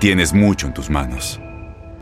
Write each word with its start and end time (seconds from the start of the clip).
Tienes 0.00 0.32
mucho 0.32 0.66
en 0.66 0.74
tus 0.74 0.90
manos. 0.90 1.38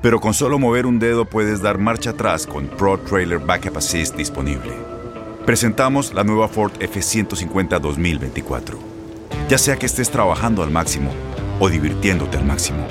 Pero 0.01 0.21
con 0.21 0.33
solo 0.33 0.59
mover 0.59 0.87
un 0.87 0.99
dedo 0.99 1.27
puedes 1.27 1.61
dar 1.61 1.77
marcha 1.77 2.11
atrás 2.11 2.47
con 2.47 2.67
Pro 2.67 2.99
Trailer 2.99 3.39
Backup 3.39 3.77
Assist 3.77 4.17
disponible. 4.17 4.73
Presentamos 5.45 6.15
la 6.15 6.25
nueva 6.25 6.49
Ford 6.49 6.73
F150 6.79 7.79
2024. 7.79 8.79
Ya 9.51 9.59
sea 9.59 9.77
que 9.77 9.85
estés 9.85 10.11
trabajando 10.11 10.63
al 10.63 10.71
máximo 10.71 11.13
o 11.59 11.69
divirtiéndote 11.69 12.39
al 12.39 12.45
máximo, 12.47 12.87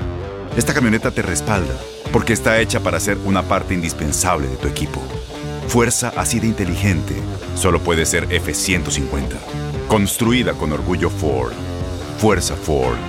esta 0.55 0.73
camioneta 0.73 1.09
te 1.09 1.23
respalda 1.23 1.73
porque 2.11 2.33
está 2.33 2.59
hecha 2.59 2.79
para 2.81 2.99
ser 2.99 3.17
una 3.25 3.41
parte 3.41 3.73
indispensable 3.73 4.47
de 4.47 4.57
tu 4.57 4.67
equipo. 4.67 5.01
Fuerza 5.67 6.13
así 6.17 6.39
de 6.39 6.47
inteligente 6.47 7.15
solo 7.55 7.79
puede 7.79 8.05
ser 8.05 8.27
F150. 8.29 9.37
Construida 9.87 10.53
con 10.53 10.71
orgullo 10.71 11.09
Ford. 11.09 11.53
Fuerza 12.19 12.55
Ford. 12.55 13.08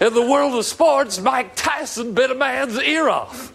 In 0.00 0.14
the 0.14 0.22
world 0.22 0.54
of 0.54 0.64
sports, 0.64 1.20
Mike 1.20 1.56
Tyson 1.56 2.14
bit 2.14 2.30
a 2.30 2.34
man's 2.34 2.78
ear 2.78 3.08
off. 3.08 3.52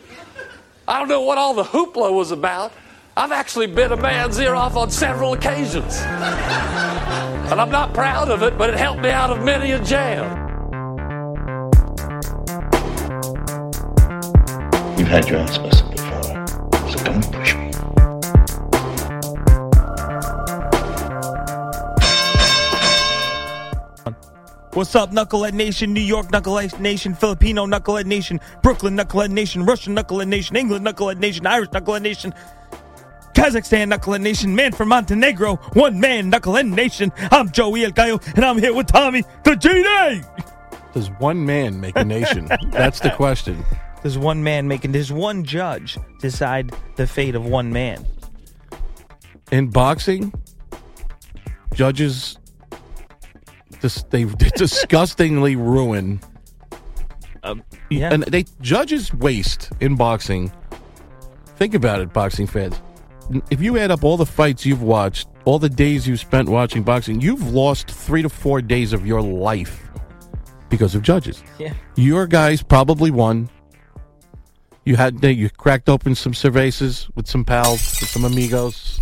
I 0.85 0.99
don't 0.99 1.07
know 1.07 1.21
what 1.21 1.37
all 1.37 1.53
the 1.53 1.63
hoopla 1.63 2.11
was 2.13 2.31
about. 2.31 2.73
I've 3.15 3.31
actually 3.31 3.67
bit 3.67 3.93
a 3.93 3.95
man's 3.95 4.37
ear 4.39 4.53
off 4.53 4.75
on 4.75 4.91
several 4.91 5.31
occasions. 5.31 6.01
And 6.01 7.61
I'm 7.61 7.71
not 7.71 7.93
proud 7.93 8.29
of 8.29 8.43
it, 8.43 8.57
but 8.57 8.69
it 8.69 8.75
helped 8.75 9.01
me 9.01 9.09
out 9.09 9.29
of 9.29 9.41
many 9.45 9.71
a 9.71 9.79
jam. 9.79 10.37
You've 14.97 15.07
had 15.07 15.29
your 15.29 15.45
busted 15.45 15.91
before, 15.91 16.47
so 16.89 17.03
don't 17.05 17.31
push 17.31 17.55
me. 17.55 17.62
What's 24.73 24.95
up, 24.95 25.11
Knucklehead 25.11 25.53
Nation, 25.53 25.93
New 25.93 26.01
York 26.01 26.29
Knucklehead 26.29 26.79
Nation, 26.79 27.13
Filipino 27.13 27.67
Knucklehead 27.67 28.07
Nation, 28.07 28.39
Brooklyn 28.63 28.97
Knucklehead 28.97 29.29
Nation, 29.29 29.67
Russian 29.67 29.95
Knucklehead 29.95 30.27
Nation, 30.27 30.55
England 30.55 30.83
Knucklehead 30.83 31.19
Nation, 31.19 31.45
Irish 31.45 31.69
Knucklehead 31.69 32.01
Nation, 32.01 32.33
Kazakhstan 33.35 33.93
Knucklehead 33.93 34.21
Nation, 34.21 34.55
man 34.55 34.71
from 34.71 34.89
Montenegro, 34.89 35.57
one 35.73 35.99
man 35.99 36.31
Knucklehead 36.31 36.73
Nation. 36.73 37.11
I'm 37.29 37.51
Joey 37.51 37.85
El 37.85 37.91
Gallo, 37.91 38.19
and 38.35 38.43
I'm 38.43 38.57
here 38.57 38.73
with 38.73 38.87
Tommy, 38.87 39.21
the 39.43 39.51
GD. 39.51 40.25
Does 40.91 41.11
one 41.19 41.45
man 41.45 41.79
make 41.79 41.95
a 41.95 42.03
nation? 42.03 42.49
That's 42.71 42.99
the 42.99 43.11
question. 43.11 43.63
Does 44.01 44.17
one 44.17 44.41
man 44.41 44.67
making, 44.67 44.93
does 44.93 45.11
one 45.11 45.43
judge 45.43 45.99
decide 46.19 46.75
the 46.95 47.05
fate 47.05 47.35
of 47.35 47.45
one 47.45 47.71
man? 47.71 48.07
In 49.51 49.67
boxing, 49.67 50.33
judges 51.75 52.39
dis- 53.83 54.03
they 54.09 54.23
disgustingly 54.55 55.55
ruin. 55.55 56.19
Um, 57.43 57.61
yeah. 57.89 58.11
And 58.11 58.23
they 58.23 58.45
judges 58.61 59.13
waste 59.13 59.71
in 59.79 59.95
boxing. 59.95 60.51
Think 61.57 61.75
about 61.75 62.01
it, 62.01 62.11
boxing 62.11 62.47
fans. 62.47 62.81
If 63.51 63.61
you 63.61 63.77
add 63.77 63.91
up 63.91 64.03
all 64.03 64.17
the 64.17 64.25
fights 64.25 64.65
you've 64.65 64.81
watched, 64.81 65.27
all 65.45 65.59
the 65.59 65.69
days 65.69 66.07
you've 66.07 66.19
spent 66.19 66.49
watching 66.49 66.83
boxing, 66.83 67.21
you've 67.21 67.53
lost 67.53 67.91
three 67.91 68.21
to 68.21 68.29
four 68.29 68.61
days 68.61 68.93
of 68.93 69.05
your 69.05 69.21
life 69.21 69.89
because 70.69 70.95
of 70.95 71.01
judges. 71.01 71.43
Yeah. 71.59 71.73
Your 71.95 72.25
guys 72.25 72.63
probably 72.63 73.11
won. 73.11 73.49
You 74.85 74.95
had 74.95 75.23
you 75.23 75.49
cracked 75.49 75.87
open 75.87 76.15
some 76.15 76.33
cervezas 76.33 77.09
with 77.15 77.27
some 77.27 77.45
pals, 77.45 77.99
with 78.01 78.09
some 78.09 78.25
amigos, 78.25 78.99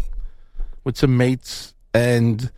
with 0.84 0.98
some 0.98 1.18
mates, 1.18 1.74
and 1.94 2.52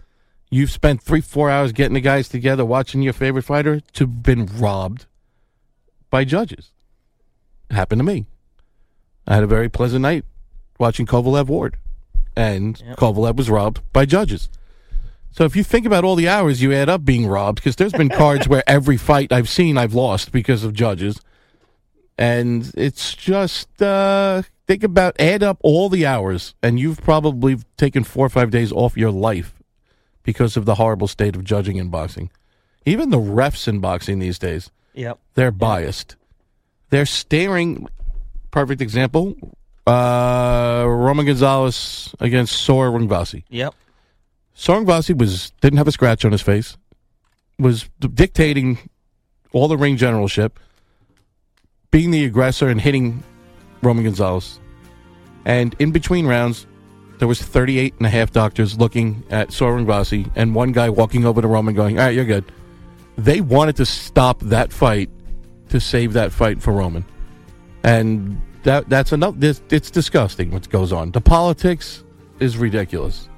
you've 0.54 0.72
spent 0.72 1.02
three, 1.02 1.22
four 1.22 1.50
hours 1.50 1.72
getting 1.72 1.96
the 1.96 2.02
guys 2.02 2.30
together 2.30 2.64
watching 2.64 3.02
your 3.02 3.14
favorite 3.14 3.44
fighter 3.44 3.80
to 3.94 4.06
been 4.06 4.46
robbed 4.46 5.06
by 6.10 6.24
judges. 6.24 6.72
It 7.70 7.74
happened 7.74 8.00
to 8.00 8.04
me. 8.06 8.28
I 9.26 9.36
had 9.36 9.44
a 9.44 9.48
very 9.48 9.70
pleasant 9.70 10.02
night 10.04 10.26
watching 10.78 11.06
Kovalev 11.06 11.48
Ward, 11.48 11.78
and 12.36 12.80
Yep. 12.86 12.98
Kovalev 12.98 13.36
was 13.36 13.50
robbed 13.50 13.82
by 13.92 14.06
judges. 14.06 14.50
So 15.32 15.46
if 15.46 15.56
you 15.56 15.64
think 15.64 15.88
about 15.88 16.04
all 16.04 16.16
the 16.16 16.30
hours 16.30 16.62
you 16.62 16.72
add 16.74 16.90
up 16.90 17.04
being 17.04 17.26
robbed, 17.26 17.56
because 17.56 17.76
there's 17.78 17.94
been 17.94 18.10
cards 18.10 18.48
where 18.48 18.64
every 18.68 18.98
fight 18.98 19.32
I've 19.32 19.50
seen 19.50 19.78
I've 19.78 19.96
lost 19.96 20.32
because 20.32 20.64
of 20.64 20.74
judges, 20.74 21.20
and 22.16 22.72
it's 22.78 23.16
just 23.16 23.82
uh, 23.82 24.44
think 24.68 24.84
about 24.84 25.20
add 25.20 25.42
up 25.42 25.58
all 25.64 25.90
the 25.90 26.06
hours, 26.06 26.54
and 26.62 26.80
you've 26.80 27.02
probably 27.02 27.58
taken 27.78 28.04
four 28.04 28.28
or 28.28 28.30
five 28.30 28.52
days 28.52 28.72
off 28.72 28.96
your 28.96 29.10
life 29.10 29.56
because 30.24 30.58
of 30.58 30.66
the 30.66 30.76
horrible 30.76 31.08
state 31.08 31.36
of 31.36 31.44
judging 31.44 31.76
in 31.78 31.90
boxing. 31.90 32.30
Even 32.86 33.10
the 33.10 33.18
refs 33.18 33.68
in 33.68 33.80
boxing 33.80 34.20
these 34.20 34.38
days, 34.40 34.70
Yep. 34.94 35.20
they're 35.36 35.52
biased. 35.52 36.16
They're 36.90 37.06
staring. 37.06 37.88
Perfect 38.52 38.82
example: 38.82 39.36
uh, 39.88 40.86
Roman 40.88 41.26
Gonzalez 41.26 42.14
against 42.20 42.56
Sor 42.56 42.90
Rungvisai. 42.92 43.44
Yep. 43.50 43.74
Sor 44.54 44.82
Rungvisai 44.82 45.18
was 45.18 45.52
didn't 45.62 45.78
have 45.78 45.88
a 45.88 45.92
scratch 45.92 46.24
on 46.26 46.32
his 46.32 46.42
face, 46.42 46.78
was 47.58 47.90
dictating 48.00 48.78
all 49.54 49.68
the 49.68 49.78
ring 49.78 49.98
generalship, 49.98 50.60
being 51.92 52.12
the 52.12 52.26
aggressor 52.26 52.68
and 52.70 52.80
hitting 52.82 53.24
Roman 53.82 54.04
Gonzalez. 54.04 54.60
And 55.46 55.76
in 55.80 55.92
between 55.92 56.26
rounds, 56.28 56.68
there 57.24 57.28
was 57.30 57.42
38 57.42 57.94
and 58.00 58.06
a 58.06 58.10
half 58.10 58.32
doctors 58.32 58.78
looking 58.78 59.24
at 59.30 59.54
Sor 59.54 59.78
Rungvisai 59.78 60.30
and 60.36 60.54
one 60.54 60.74
guy 60.74 60.90
walking 60.90 61.26
over 61.26 61.42
to 61.42 61.48
Roman 61.48 61.74
going, 61.74 61.98
all 61.98 62.04
right, 62.04 62.14
you're 62.14 62.26
good. 62.26 62.44
They 63.18 63.40
wanted 63.40 63.78
to 63.78 63.86
stop 63.86 64.42
that 64.42 64.74
fight 64.74 65.10
to 65.70 65.80
save 65.80 66.12
that 66.12 66.34
fight 66.34 66.62
for 66.62 66.74
Roman. 66.74 67.06
And 67.82 68.42
that 68.64 68.90
that's 68.90 69.14
enough. 69.14 69.36
This, 69.38 69.62
it's 69.70 69.90
disgusting 69.90 70.52
what 70.52 70.70
goes 70.70 70.92
on. 70.92 71.12
The 71.12 71.22
politics 71.22 72.04
is 72.42 72.58
ridiculous. 72.58 73.30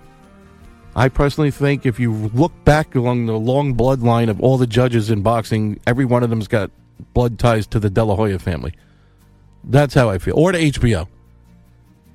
I 0.95 1.07
personally 1.07 1.51
think 1.51 1.85
if 1.85 1.99
you 1.99 2.11
look 2.11 2.53
back 2.65 2.95
along 2.95 3.27
the 3.27 3.37
long 3.37 3.75
bloodline 3.75 4.31
of 4.31 4.41
all 4.41 4.57
the 4.57 4.65
judges 4.65 5.11
in 5.11 5.21
boxing, 5.21 5.79
every 5.85 6.05
one 6.05 6.23
of 6.23 6.31
them's 6.31 6.47
got 6.47 6.71
blood 7.13 7.37
ties 7.37 7.67
to 7.67 7.79
the 7.79 7.91
De 7.91 8.03
La 8.03 8.15
Hoya 8.15 8.39
family. 8.39 8.73
That's 9.63 9.93
how 9.93 10.09
I 10.09 10.17
feel. 10.17 10.33
Or 10.39 10.53
to 10.53 10.57
HBO. 10.57 11.07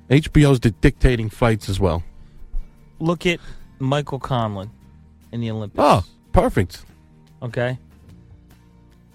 HBO's 0.09 0.59
di- 0.59 0.73
dictating 0.81 1.29
fights 1.29 1.69
as 1.69 1.79
well. 1.79 2.03
Look 2.99 3.25
at 3.25 3.39
Michael 3.79 4.19
Conlan 4.19 4.69
in 5.31 5.41
the 5.41 5.51
Olympics. 5.51 5.81
Oh, 5.81 6.03
perfect. 6.33 6.85
Okay? 7.41 7.77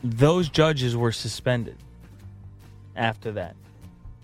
Those 0.02 0.48
judges 0.48 0.96
were 0.96 1.12
suspended 1.12 1.76
after 2.96 3.32
that. 3.32 3.56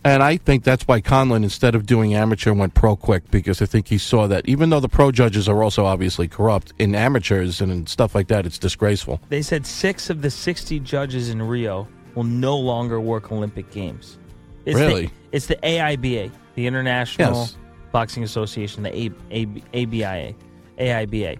And 0.04 0.22
I 0.22 0.36
think 0.36 0.64
that's 0.64 0.88
why 0.88 1.00
Conlan, 1.00 1.44
instead 1.44 1.76
of 1.76 1.86
doing 1.86 2.12
amateur, 2.14 2.52
went 2.52 2.74
pro 2.74 2.96
quick 2.96 3.30
because 3.30 3.62
I 3.62 3.66
think 3.66 3.86
he 3.86 3.98
saw 3.98 4.26
that 4.26 4.48
even 4.48 4.70
though 4.70 4.80
the 4.80 4.88
pro 4.88 5.12
judges 5.12 5.48
are 5.48 5.62
also 5.62 5.84
obviously 5.84 6.26
corrupt, 6.26 6.72
in 6.78 6.94
amateurs 6.94 7.60
and 7.60 7.70
in 7.70 7.86
stuff 7.86 8.12
like 8.14 8.26
that, 8.26 8.44
it's 8.44 8.58
disgraceful. 8.58 9.20
They 9.28 9.42
said 9.42 9.64
six 9.64 10.10
of 10.10 10.20
the 10.22 10.30
60 10.30 10.80
judges 10.80 11.30
in 11.30 11.40
Rio 11.40 11.86
will 12.16 12.24
no 12.24 12.58
longer 12.58 13.00
work 13.00 13.30
Olympic 13.30 13.70
Games. 13.70 14.18
It's 14.64 14.78
Really? 14.78 15.06
The, 15.06 15.12
it's 15.30 15.46
the 15.46 15.56
AIBA, 15.56 16.32
the 16.54 16.66
International 16.66 17.34
Yes. 17.34 17.56
Boxing 17.93 18.22
Association, 18.22 18.82
the 18.82 18.96
A, 18.96 19.10
A, 19.31 19.46
ABIA, 19.75 20.34
AIBA. 20.78 21.38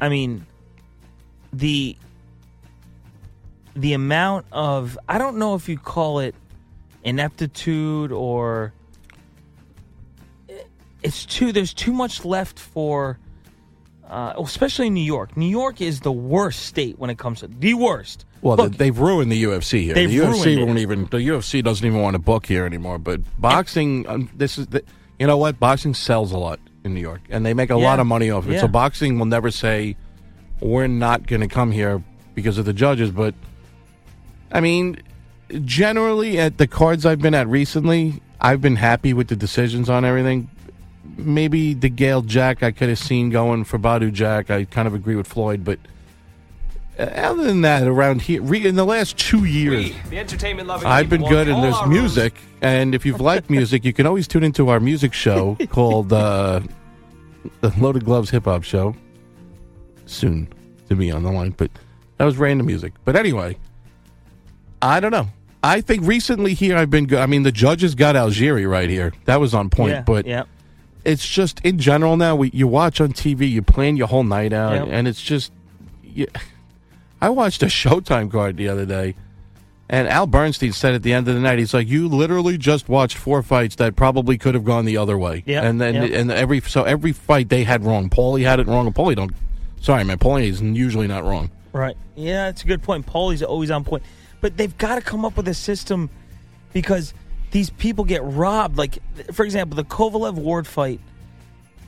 I 0.00 0.08
mean, 0.08 0.46
the 1.52 1.96
the 3.74 3.92
amount 3.92 4.46
of 4.52 4.98
I 5.08 5.18
don't 5.18 5.36
know 5.36 5.54
if 5.54 5.68
you 5.68 5.78
call 5.78 6.20
it 6.20 6.34
ineptitude 7.02 8.12
or 8.12 8.72
it's 11.02 11.26
too 11.26 11.52
there's 11.52 11.74
too 11.74 11.92
much 11.92 12.24
left 12.24 12.58
for 12.58 13.18
uh, 14.08 14.34
especially 14.38 14.88
in 14.88 14.94
New 14.94 15.00
York. 15.04 15.36
New 15.36 15.48
York 15.48 15.80
is 15.80 16.00
the 16.00 16.12
worst 16.12 16.66
state 16.66 16.98
when 16.98 17.10
it 17.10 17.18
comes 17.18 17.40
to 17.40 17.48
the 17.48 17.74
worst. 17.74 18.24
Well, 18.42 18.56
Look, 18.56 18.76
they've 18.76 18.98
ruined 18.98 19.32
the 19.32 19.42
UFC 19.44 19.82
here. 19.84 19.94
The 19.94 20.06
UFC 20.06 20.64
won't 20.64 20.78
even. 20.78 21.04
The 21.06 21.16
UFC 21.18 21.64
doesn't 21.64 21.86
even 21.86 22.00
want 22.02 22.14
to 22.14 22.18
book 22.18 22.46
here 22.46 22.66
anymore. 22.66 22.98
But 22.98 23.20
boxing, 23.40 24.06
um, 24.08 24.30
this 24.34 24.58
is 24.58 24.66
the. 24.68 24.82
You 25.18 25.26
know 25.26 25.36
what? 25.38 25.58
Boxing 25.58 25.94
sells 25.94 26.32
a 26.32 26.38
lot 26.38 26.60
in 26.84 26.92
New 26.92 27.00
York, 27.00 27.22
and 27.30 27.46
they 27.46 27.54
make 27.54 27.70
a 27.70 27.78
Yeah. 27.78 27.84
lot 27.84 28.00
of 28.00 28.06
money 28.06 28.30
off 28.30 28.46
it. 28.46 28.52
Yeah. 28.54 28.60
So 28.60 28.68
boxing 28.68 29.18
will 29.18 29.26
never 29.26 29.50
say 29.50 29.96
we're 30.60 30.86
not 30.88 31.26
going 31.26 31.40
to 31.40 31.48
come 31.48 31.70
here 31.72 32.02
because 32.34 32.58
of 32.58 32.66
the 32.66 32.72
judges. 32.74 33.10
But 33.10 33.34
I 34.52 34.60
mean, 34.60 35.00
generally 35.64 36.38
at 36.38 36.58
the 36.58 36.66
cards 36.66 37.06
I've 37.06 37.20
been 37.20 37.34
at 37.34 37.48
recently, 37.48 38.20
I've 38.40 38.60
been 38.60 38.76
happy 38.76 39.12
with 39.14 39.28
the 39.28 39.36
decisions 39.36 39.88
on 39.88 40.04
everything. 40.04 40.50
Maybe 41.16 41.74
the 41.74 41.88
Gale 41.88 42.22
Jack 42.22 42.62
I 42.62 42.70
could 42.70 42.88
have 42.88 42.98
seen 42.98 43.30
going 43.30 43.64
for 43.64 43.78
Badou 43.78 44.12
Jack. 44.12 44.50
I 44.50 44.64
kind 44.64 44.88
of 44.88 44.94
agree 44.94 45.16
with 45.16 45.26
Floyd, 45.26 45.64
but 45.64 45.78
uh, 46.98 47.02
other 47.02 47.44
than 47.44 47.62
that, 47.62 47.82
around 47.86 48.22
here, 48.22 48.54
in 48.54 48.76
the 48.76 48.84
last 48.84 49.16
two 49.18 49.44
years, 49.44 49.92
The 50.10 50.18
entertainment 50.18 50.68
loving 50.68 50.86
I've 50.86 51.08
been 51.08 51.22
good, 51.22 51.48
want 51.48 51.50
and 51.50 51.62
there's 51.64 51.74
our 51.74 51.86
music. 51.86 52.34
And 52.60 52.94
if 52.94 53.04
you've 53.04 53.20
liked 53.20 53.50
music, 53.58 53.84
you 53.84 53.92
can 53.92 54.06
always 54.06 54.28
tune 54.28 54.44
into 54.44 54.68
our 54.68 54.80
music 54.80 55.12
show 55.12 55.56
called 55.70 56.12
uh, 56.12 56.60
the 57.60 57.72
Loaded 57.78 58.04
Gloves 58.04 58.30
Hip 58.30 58.44
Hop 58.44 58.62
Show. 58.62 58.94
Soon 60.06 60.48
to 60.88 60.94
be 60.94 61.10
on 61.10 61.22
the 61.22 61.32
line, 61.32 61.50
but 61.56 61.70
that 62.18 62.24
was 62.24 62.36
random 62.36 62.66
music. 62.66 62.92
But 63.04 63.16
anyway, 63.16 63.56
I 64.82 65.00
don't 65.00 65.10
know. 65.12 65.28
I 65.62 65.80
think 65.80 66.06
recently 66.06 66.52
here 66.52 66.76
I've 66.76 66.90
been 66.90 67.06
good. 67.06 67.20
I 67.20 67.26
mean, 67.26 67.42
the 67.42 67.50
judges 67.50 67.94
got 67.94 68.16
Algieri 68.16 68.70
right 68.70 68.90
here. 68.90 69.14
That 69.24 69.40
was 69.40 69.54
on 69.54 69.70
point. 69.70 69.92
Yeah, 69.92 70.02
but 70.02 70.26
yeah. 70.26 70.44
It's 71.04 71.26
just 71.26 71.60
in 71.60 71.78
general 71.78 72.16
now. 72.16 72.36
We 72.36 72.50
you 72.52 72.66
watch 72.66 73.00
on 73.00 73.12
TV, 73.12 73.50
you 73.50 73.62
plan 73.62 73.96
your 73.96 74.08
whole 74.08 74.24
night 74.24 74.52
out, 74.52 74.74
Yep. 74.74 74.88
and 74.90 75.08
it's 75.08 75.22
just. 75.22 75.52
You, 76.02 76.26
I 77.20 77.30
watched 77.30 77.62
a 77.62 77.66
Showtime 77.80 78.30
card 78.30 78.56
the 78.56 78.68
other 78.68 78.86
day, 78.86 79.14
and 79.88 80.08
Al 80.08 80.26
Bernstein 80.26 80.72
said 80.72 80.94
at 80.94 81.02
the 81.02 81.12
end 81.12 81.26
of 81.28 81.34
the 81.34 81.40
night, 81.40 81.58
he's 81.58 81.74
like, 81.74 81.88
"You 81.88 82.08
literally 82.08 82.58
just 82.58 82.88
watched 82.88 83.16
four 83.16 83.42
fights 83.42 83.76
that 83.76 83.96
probably 83.96 84.38
could 84.38 84.54
have 84.54 84.64
gone 84.64 84.84
the 84.84 84.96
other 84.96 85.18
way." 85.18 85.42
Yep, 85.46 85.64
and 85.64 85.80
then 85.80 85.94
yep. 85.94 86.10
and 86.12 86.30
every 86.30 86.60
so 86.60 86.84
every 86.84 87.12
fight 87.12 87.48
they 87.48 87.64
had 87.64 87.84
wrong. 87.84 88.08
Paulie 88.10 88.44
had 88.44 88.60
it 88.60 88.66
wrong, 88.66 88.86
and 88.86 88.94
Paulie 88.94 89.16
don't. 89.16 89.32
Sorry, 89.80 90.04
man, 90.04 90.18
Paulie 90.18 90.48
is 90.48 90.62
usually 90.62 91.06
not 91.06 91.24
wrong. 91.24 91.50
Right. 91.72 91.96
Yeah, 92.14 92.44
that's 92.46 92.62
a 92.62 92.66
good 92.66 92.82
point. 92.82 93.04
Paulie's 93.06 93.42
always 93.42 93.70
on 93.70 93.84
point. 93.84 94.02
But 94.40 94.56
they've 94.56 94.76
got 94.78 94.94
to 94.94 95.00
come 95.00 95.24
up 95.24 95.36
with 95.36 95.48
a 95.48 95.54
system 95.54 96.08
because 96.72 97.12
these 97.54 97.70
people 97.70 98.02
get 98.02 98.20
robbed. 98.24 98.76
Like, 98.76 98.98
for 99.32 99.44
example, 99.44 99.76
the 99.76 99.84
Kovalev 99.84 100.34
Ward 100.34 100.66
fight, 100.66 100.98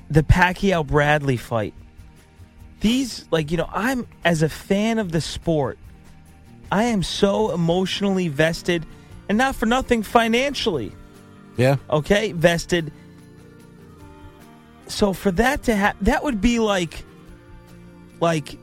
the 0.09 0.23
Pacquiao 0.23 0.87
Bradley 0.87 1.37
fight. 1.37 1.75
These, 2.79 3.27
like, 3.33 3.51
you 3.51 3.57
know, 3.57 3.69
I'm, 3.73 4.07
as 4.25 4.43
a 4.43 4.49
fan 4.49 5.01
of 5.01 5.11
the 5.11 5.21
sport, 5.21 5.77
I 6.71 6.85
am 6.85 7.03
so 7.03 7.53
emotionally 7.53 8.29
vested 8.29 8.87
and 9.29 9.37
not 9.37 9.57
for 9.57 9.67
nothing 9.67 10.05
financially 10.05 10.93
Yeah, 11.57 11.79
okay, 11.91 12.31
vested. 12.31 12.93
So 14.87 15.13
for 15.13 15.33
that 15.33 15.65
to 15.65 15.75
happen, 15.75 16.05
that 16.05 16.23
would 16.23 16.41
be 16.41 16.61
like, 16.61 17.03
like 18.21 18.57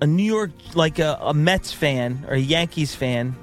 a 0.00 0.08
New 0.08 0.24
York, 0.24 0.50
like 0.74 0.98
a, 0.98 1.18
a 1.20 1.34
Mets 1.34 1.72
fan 1.72 2.24
or 2.26 2.34
a 2.34 2.40
Yankees 2.40 2.96
fan, 2.96 3.36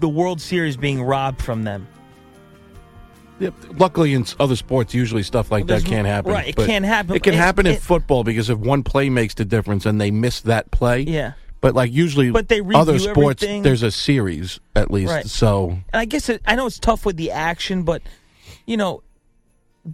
the 0.00 0.08
World 0.08 0.40
Series 0.40 0.76
being 0.76 1.02
robbed 1.02 1.40
from 1.42 1.62
them. 1.64 1.86
Yep. 3.38 3.54
Luckily, 3.78 4.12
in 4.12 4.26
other 4.38 4.54
sports, 4.56 4.92
usually 4.92 5.22
stuff 5.22 5.50
like 5.50 5.66
Well, 5.66 5.78
that 5.80 5.86
can't 5.88 6.06
happen. 6.06 6.32
right, 6.32 6.48
it 6.48 6.56
But 6.56 6.66
can't 6.66 6.84
happen. 6.84 7.16
It 7.16 7.22
can 7.22 7.32
happen 7.34 7.66
in 7.66 7.74
it- 7.74 7.82
football 7.82 8.22
because 8.22 8.50
if 8.50 8.58
one 8.58 8.82
play 8.82 9.08
makes 9.08 9.32
the 9.34 9.46
difference 9.46 9.86
and 9.86 9.98
they 10.00 10.10
miss 10.10 10.40
that 10.42 10.70
play. 10.70 11.00
Yeah. 11.02 11.32
But 11.62 11.74
like 11.74 11.92
usually, 11.92 12.30
But 12.30 12.48
they 12.48 12.60
other 12.74 12.98
sports, 12.98 13.42
everything. 13.42 13.62
there's 13.62 13.82
a 13.82 13.90
series 13.90 14.60
at 14.74 14.90
least. 14.90 15.10
Right. 15.12 15.26
So 15.26 15.70
And 15.92 16.00
I 16.00 16.04
guess 16.06 16.28
it, 16.28 16.42
I 16.46 16.54
know 16.54 16.66
it's 16.66 16.78
tough 16.78 17.04
with 17.06 17.16
the 17.16 17.30
action, 17.30 17.82
but 17.82 18.02
you 18.66 18.76
know, 18.76 19.02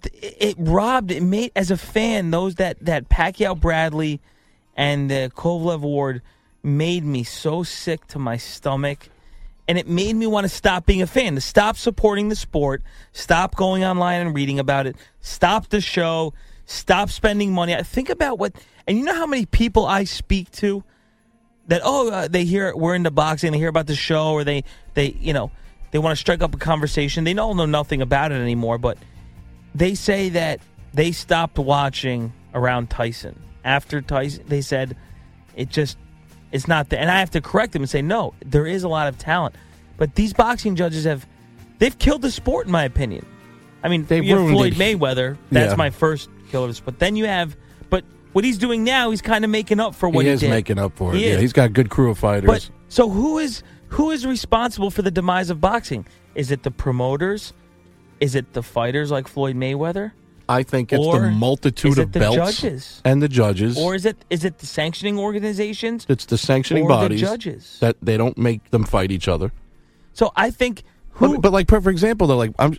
it, 0.02 0.36
it 0.40 0.54
robbed. 0.58 1.10
It 1.12 1.22
made 1.22 1.52
as 1.56 1.70
a 1.70 1.76
fan 1.76 2.30
those 2.30 2.56
that 2.56 2.78
that 2.84 3.08
Pacquiao 3.08 3.58
Bradley 3.60 4.20
and 4.76 5.08
the 5.10 5.30
Kovalev 5.36 5.80
Ward 5.80 6.22
made 6.62 7.04
me 7.04 7.22
so 7.24 7.62
sick 7.64 8.06
to 8.08 8.18
my 8.18 8.36
stomach, 8.36 9.08
and 9.68 9.78
it 9.78 9.88
made 9.88 10.14
me 10.14 10.26
want 10.26 10.44
to 10.44 10.48
stop 10.48 10.86
being 10.86 11.02
a 11.02 11.06
fan, 11.06 11.34
to 11.34 11.40
stop 11.40 11.76
supporting 11.76 12.28
the 12.28 12.36
sport, 12.36 12.82
stop 13.12 13.56
going 13.56 13.84
online 13.84 14.20
and 14.20 14.34
reading 14.34 14.58
about 14.58 14.86
it, 14.86 14.96
stop 15.20 15.68
the 15.68 15.80
show, 15.80 16.34
stop 16.66 17.10
spending 17.10 17.52
money. 17.52 17.74
I 17.74 17.82
think 17.82 18.08
about 18.08 18.38
what, 18.38 18.54
and 18.86 18.98
you 18.98 19.04
know 19.04 19.14
how 19.14 19.26
many 19.26 19.46
people 19.46 19.86
I 19.86 20.04
speak 20.04 20.50
to 20.52 20.84
that 21.68 21.80
oh 21.84 22.10
uh, 22.10 22.28
they 22.28 22.44
hear 22.44 22.74
we're 22.76 22.94
into 22.94 23.10
boxing 23.10 23.52
they 23.52 23.58
hear 23.58 23.68
about 23.68 23.86
the 23.86 23.94
show 23.94 24.32
or 24.32 24.44
they 24.44 24.64
they 24.94 25.16
you 25.20 25.32
know 25.32 25.50
they 25.90 25.98
want 25.98 26.16
to 26.16 26.20
strike 26.20 26.42
up 26.42 26.54
a 26.54 26.58
conversation. 26.58 27.24
They 27.24 27.34
don't 27.34 27.56
know 27.56 27.66
nothing 27.66 28.02
about 28.02 28.32
it 28.32 28.36
anymore 28.36 28.78
but 28.78 28.98
they 29.74 29.94
say 29.94 30.30
that 30.30 30.60
they 30.94 31.12
stopped 31.12 31.58
watching 31.58 32.32
around 32.54 32.90
Tyson. 32.90 33.40
After 33.64 34.00
Tyson 34.00 34.44
they 34.46 34.60
said 34.60 34.96
it 35.54 35.68
just 35.68 35.98
it's 36.52 36.68
not 36.68 36.88
there 36.88 37.00
and 37.00 37.10
I 37.10 37.18
have 37.20 37.30
to 37.32 37.40
correct 37.40 37.72
them 37.72 37.82
and 37.82 37.90
say 37.90 38.02
no 38.02 38.34
there 38.44 38.66
is 38.66 38.82
a 38.84 38.88
lot 38.88 39.08
of 39.08 39.18
talent 39.18 39.54
but 39.96 40.14
these 40.14 40.32
boxing 40.32 40.76
judges 40.76 41.04
have 41.04 41.26
they've 41.78 41.98
killed 41.98 42.22
the 42.22 42.30
sport 42.30 42.66
in 42.66 42.72
my 42.72 42.84
opinion 42.84 43.26
I 43.82 43.88
mean 43.88 44.04
They've 44.04 44.24
you 44.24 44.36
have 44.36 44.50
Floyd 44.50 44.72
it. 44.72 44.78
Mayweather 44.78 45.36
that's 45.50 45.72
Yeah. 45.72 45.76
my 45.76 45.90
first 45.90 46.28
killer 46.50 46.72
but 46.84 46.98
then 46.98 47.16
you 47.16 47.26
have 47.26 47.56
but 47.90 48.04
what 48.32 48.44
he's 48.44 48.58
doing 48.58 48.84
now 48.84 49.10
he's 49.10 49.22
kind 49.22 49.44
of 49.44 49.50
making 49.50 49.80
up 49.80 49.94
for 49.94 50.08
what 50.08 50.24
he 50.24 50.28
he, 50.28 50.34
is 50.34 50.40
did 50.40 50.50
making 50.50 50.78
up 50.78 50.96
for 50.96 51.12
it. 51.14 51.18
He 51.18 51.28
yeah, 51.30 51.38
he's 51.38 51.52
got 51.52 51.66
a 51.66 51.72
good 51.72 51.90
crew 51.90 52.10
of 52.10 52.18
fighters. 52.18 52.46
But 52.48 52.70
so 52.88 53.08
who 53.08 53.38
is 53.38 53.62
who 53.88 54.10
is 54.10 54.26
responsible 54.26 54.90
for 54.90 55.02
the 55.02 55.10
demise 55.10 55.50
of 55.50 55.60
boxing? 55.60 56.06
Is 56.34 56.50
it 56.50 56.62
the 56.62 56.70
promoters? 56.70 57.52
Is 58.20 58.34
it 58.34 58.52
the 58.52 58.62
fighters 58.62 59.10
like 59.10 59.28
Floyd 59.28 59.56
Mayweather? 59.56 60.12
I 60.48 60.62
think 60.62 60.92
it's 60.92 61.04
or 61.04 61.18
the 61.20 61.30
multitude 61.30 61.92
is 61.92 61.98
of 61.98 62.12
the 62.12 62.20
belts 62.20 62.60
judges? 62.60 63.02
and 63.04 63.20
the 63.22 63.28
judges. 63.28 63.76
Or 63.78 63.94
is 63.94 64.04
it 64.06 64.16
is 64.30 64.44
it 64.44 64.58
the 64.58 64.66
sanctioning 64.66 65.18
organizations? 65.18 66.06
it's 66.08 66.24
the 66.26 66.38
sanctioning 66.38 66.84
or 66.84 66.88
the 66.88 66.94
bodies 66.94 67.20
judges? 67.20 67.78
that 67.80 67.96
they 68.02 68.16
don't 68.16 68.38
make 68.38 68.70
them 68.70 68.84
fight 68.84 69.10
each 69.10 69.28
other. 69.28 69.52
So 70.12 70.32
I 70.36 70.50
think 70.50 70.82
who 71.12 71.34
But, 71.34 71.40
but 71.42 71.52
like, 71.52 71.68
for 71.68 71.80
for 71.80 71.90
example, 71.90 72.26
though, 72.26 72.36
like 72.36 72.52
I'm 72.58 72.76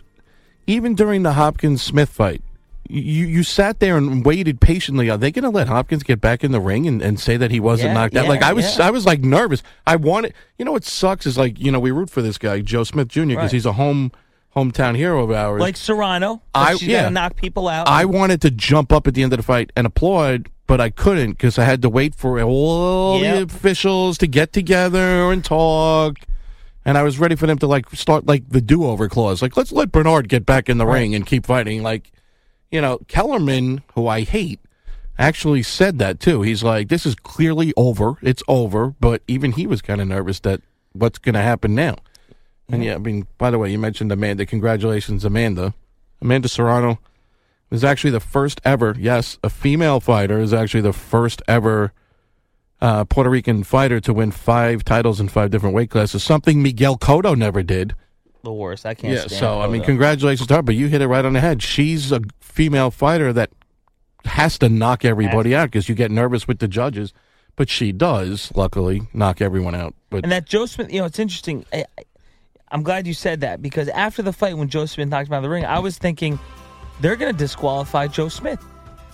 even 0.66 0.94
during 0.94 1.22
the 1.22 1.32
Hopkins 1.34 1.82
Smith 1.82 2.08
fight, 2.08 2.42
you 2.88 3.26
you 3.26 3.42
sat 3.42 3.80
there 3.80 3.96
and 3.98 4.24
waited 4.24 4.60
patiently. 4.60 5.10
Are 5.10 5.18
they 5.18 5.30
going 5.30 5.42
to 5.44 5.50
let 5.50 5.68
Hopkins 5.68 6.02
get 6.02 6.20
back 6.20 6.42
in 6.44 6.52
the 6.52 6.60
ring 6.60 6.86
and, 6.86 7.02
and 7.02 7.20
say 7.20 7.36
that 7.36 7.50
he 7.50 7.60
wasn't 7.60 7.88
Yeah, 7.88 7.94
knocked 7.94 8.16
out? 8.16 8.24
yeah, 8.24 8.30
Like 8.30 8.42
I 8.42 8.52
was, 8.54 8.78
yeah. 8.78 8.86
I 8.86 8.90
was 8.90 9.04
like 9.04 9.20
nervous. 9.20 9.62
I 9.86 9.96
wanted, 9.96 10.32
you 10.58 10.64
know, 10.64 10.72
what 10.72 10.84
sucks 10.84 11.26
is 11.26 11.36
like 11.36 11.58
you 11.58 11.70
know 11.70 11.80
we 11.80 11.90
root 11.90 12.08
for 12.10 12.22
this 12.22 12.38
guy 12.38 12.60
Joe 12.60 12.84
Smith 12.84 13.08
Jr. 13.08 13.20
because 13.26 13.36
Right. 13.36 13.52
he's 13.52 13.66
a 13.66 13.72
home 13.74 14.10
hometown 14.64 14.96
hero 14.96 15.24
of 15.24 15.30
ours. 15.30 15.60
like 15.60 15.76
Serrano? 15.76 16.42
I- 16.54 16.74
she's 16.76 16.88
yeah. 16.88 17.04
to 17.04 17.10
knock 17.10 17.36
people 17.36 17.68
out. 17.68 17.88
I 17.88 18.04
wanted 18.04 18.40
to 18.42 18.50
jump 18.50 18.92
up 18.92 19.06
at 19.06 19.14
the 19.14 19.22
end 19.22 19.32
of 19.32 19.38
the 19.38 19.42
fight 19.42 19.70
and 19.76 19.86
applaud, 19.86 20.48
but 20.66 20.80
I 20.80 20.90
couldn't 20.90 21.32
because 21.32 21.58
I 21.58 21.64
had 21.64 21.82
to 21.82 21.88
wait 21.88 22.14
for 22.14 22.40
all 22.42 23.20
Yep. 23.20 23.36
the 23.48 23.54
officials 23.56 24.18
to 24.18 24.26
get 24.26 24.52
together 24.52 25.30
and 25.32 25.44
talk. 25.44 26.18
And 26.84 26.96
I 26.96 27.02
was 27.02 27.18
ready 27.18 27.34
for 27.36 27.46
them 27.46 27.58
to 27.58 27.66
like 27.66 27.90
start 27.90 28.26
like 28.26 28.48
the 28.48 28.60
do-over 28.60 29.08
clause, 29.08 29.42
like 29.42 29.56
let's 29.56 29.72
let 29.72 29.92
Bernard 29.92 30.28
get 30.28 30.46
back 30.46 30.68
in 30.68 30.78
the 30.78 30.86
ring 30.86 31.14
and 31.14 31.26
keep 31.26 31.44
fighting. 31.46 31.82
Like, 31.82 32.10
you 32.70 32.80
know, 32.80 32.98
Kellerman, 33.08 33.82
who 33.94 34.06
I 34.08 34.22
hate, 34.22 34.60
actually 35.18 35.62
said 35.62 35.98
that 35.98 36.18
too. 36.20 36.42
He's 36.42 36.62
like, 36.62 36.88
this 36.88 37.04
is 37.04 37.14
clearly 37.14 37.72
over. 37.76 38.14
It's 38.22 38.42
over. 38.48 38.94
But 39.00 39.22
even 39.28 39.52
he 39.52 39.66
was 39.66 39.82
kind 39.82 40.00
of 40.00 40.08
nervous 40.08 40.40
that 40.40 40.62
what's 40.92 41.18
going 41.18 41.34
to 41.34 41.42
happen 41.42 41.74
now. 41.74 41.96
And 42.68 42.84
yeah, 42.84 42.94
I 42.94 42.98
mean, 42.98 43.26
by 43.38 43.50
the 43.50 43.58
way, 43.58 43.70
you 43.70 43.78
mentioned 43.78 44.12
Amanda. 44.12 44.44
Congratulations, 44.44 45.24
Amanda. 45.24 45.74
Amanda 46.20 46.48
Serrano. 46.48 46.98
is 47.70 47.84
actually 47.84 48.10
the 48.10 48.20
first 48.20 48.60
ever. 48.64 48.94
Yes, 48.98 49.38
a 49.42 49.50
female 49.50 50.00
fighter 50.00 50.38
is 50.38 50.52
actually 50.52 50.82
the 50.82 50.92
first 50.92 51.42
ever 51.48 51.92
uh, 52.80 53.04
Puerto 53.04 53.30
Rican 53.30 53.64
fighter 53.64 54.00
to 54.00 54.12
win 54.12 54.30
five 54.30 54.84
titles 54.84 55.20
in 55.20 55.28
five 55.28 55.50
different 55.50 55.74
weight 55.74 55.90
classes. 55.90 56.22
Something 56.22 56.62
Miguel 56.62 56.96
Cotto 56.96 57.36
never 57.36 57.62
did. 57.62 57.94
The 58.42 58.52
worst. 58.52 58.86
I 58.86 58.94
can't. 58.94 59.14
Yeah. 59.14 59.26
So 59.26 59.60
I 59.60 59.66
mean, 59.66 59.82
Cotto. 59.82 59.86
congratulations 59.86 60.46
to 60.48 60.56
her. 60.56 60.62
But 60.62 60.76
you 60.76 60.88
hit 60.88 61.02
it 61.02 61.08
right 61.08 61.24
on 61.24 61.32
the 61.32 61.40
head. 61.40 61.62
She's 61.62 62.12
a 62.12 62.20
female 62.40 62.90
fighter 62.90 63.32
that 63.32 63.50
has 64.24 64.58
to 64.58 64.68
knock 64.68 65.04
everybody 65.04 65.54
out 65.54 65.66
because 65.66 65.88
you 65.88 65.94
get 65.94 66.10
nervous 66.10 66.46
with 66.46 66.58
the 66.58 66.68
judges. 66.68 67.12
But 67.56 67.68
she 67.68 67.90
does, 67.90 68.52
luckily, 68.54 69.02
knock 69.12 69.40
everyone 69.40 69.74
out. 69.74 69.94
But 70.10 70.22
And 70.22 70.30
that 70.30 70.46
Joe 70.46 70.66
Smith, 70.66 70.92
you 70.92 71.00
know, 71.00 71.06
it's 71.06 71.18
interesting. 71.18 71.66
I, 71.72 71.84
I, 71.98 72.02
I'm 72.70 72.82
glad 72.82 73.06
you 73.06 73.14
said 73.14 73.40
that 73.40 73.62
because 73.62 73.88
after 73.88 74.22
the 74.22 74.32
fight, 74.32 74.56
when 74.56 74.68
Joe 74.68 74.86
Smith 74.86 75.08
knocked 75.08 75.28
him 75.28 75.34
out 75.34 75.38
of 75.38 75.42
the 75.44 75.48
ring, 75.48 75.64
I 75.64 75.78
was 75.78 75.96
thinking 75.98 76.38
they're 77.00 77.16
going 77.16 77.32
to 77.32 77.38
disqualify 77.38 78.08
Joe 78.08 78.28
Smith. 78.28 78.62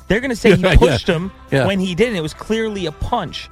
They're 0.08 0.20
going 0.20 0.30
to 0.30 0.36
say 0.36 0.56
he 0.56 0.62
Yeah. 0.62 0.76
pushed 0.76 1.06
him 1.08 1.30
Yeah. 1.50 1.66
when 1.66 1.78
he 1.80 1.94
didn't. 1.94 2.16
It 2.16 2.22
was 2.22 2.34
clearly 2.34 2.86
a 2.86 2.92
punch. 2.92 3.48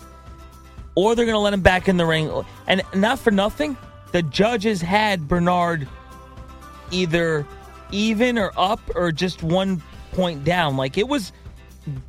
Or 0.95 1.15
they're 1.15 1.25
going 1.25 1.35
to 1.37 1.41
let 1.41 1.55
him 1.55 1.63
back 1.63 1.89
in 1.89 1.97
the 1.97 2.05
ring. 2.07 2.31
And 2.67 2.83
not 2.95 3.19
for 3.19 3.31
nothing, 3.31 3.77
the 4.13 4.23
judges 4.23 4.83
had 4.83 5.27
Bernard 5.29 5.89
either 6.91 7.47
even 7.91 8.39
or 8.39 8.53
up 8.57 8.81
or 8.95 9.13
just 9.13 9.43
one 9.43 9.83
point 10.13 10.45
down. 10.45 10.77
Like 10.77 10.99
it 10.99 11.09
was, 11.09 11.33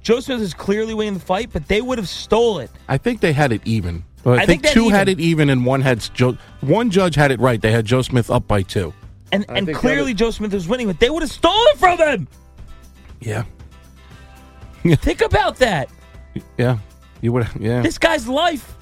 Joe 0.01 0.19
Smith 0.19 0.39
was 0.39 0.53
clearly 0.53 0.93
winning 0.93 1.13
the 1.13 1.19
fight, 1.19 1.50
but 1.53 1.67
they 1.67 1.81
would 1.81 1.97
have 1.97 2.09
stole 2.09 2.59
it. 2.59 2.69
I 2.89 2.97
think 2.97 3.21
they 3.21 3.33
had 3.33 3.51
it 3.53 3.62
even. 3.65 4.03
But 4.23 4.39
I, 4.39 4.43
I 4.43 4.45
think, 4.45 4.63
think 4.63 4.63
that 4.63 4.73
two 4.73 4.89
had 4.89 5.09
it 5.09 5.19
even, 5.19 5.49
and 5.49 5.65
one 5.65 5.81
had 5.81 5.99
Joe. 6.13 6.37
One 6.61 6.89
judge 6.89 7.15
had 7.15 7.31
it 7.31 7.39
right. 7.39 7.61
They 7.61 7.71
had 7.71 7.85
Joe 7.85 8.01
Smith 8.01 8.29
up 8.31 8.47
by 8.47 8.61
two. 8.61 8.93
And, 9.31 9.45
I 9.49 9.57
and 9.57 9.65
think 9.65 9.77
clearly 9.77 10.13
Joe 10.13 10.31
Smith 10.31 10.53
was 10.53 10.67
winning, 10.67 10.87
but 10.87 10.99
they 10.99 11.09
would 11.09 11.23
have 11.23 11.31
stolen 11.31 11.77
from 11.77 11.97
him. 11.97 12.27
Yeah, 13.19 13.43
Think 14.95 15.21
about 15.21 15.57
that. 15.57 15.89
yeah. 16.57 16.77
You 17.21 17.31
would. 17.31 17.47
Yeah. 17.57 17.81
This 17.81 17.97
guy's 17.97 18.27
life, 18.27 18.75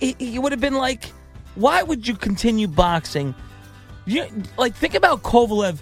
he, 0.00 0.16
he 0.18 0.38
would 0.40 0.50
have 0.50 0.60
been 0.60 0.74
like, 0.74 1.12
why 1.54 1.82
would 1.84 2.06
you 2.06 2.16
continue 2.16 2.66
boxing? 2.66 3.34
You 4.06 4.26
like 4.56 4.74
think 4.74 4.94
about 4.94 5.22
Kovalev 5.22 5.78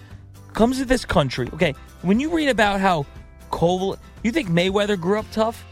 comes 0.52 0.78
to 0.78 0.84
this 0.84 1.04
country. 1.04 1.49
Okay, 1.54 1.75
when 2.02 2.20
you 2.20 2.34
read 2.34 2.50
about 2.50 2.80
how 2.80 3.06
Kovalev, 3.50 3.99
you 4.23 4.32
think 4.32 4.49
Mayweather 4.49 5.00
grew 5.00 5.18
up 5.18 5.26
tough? 5.32 5.64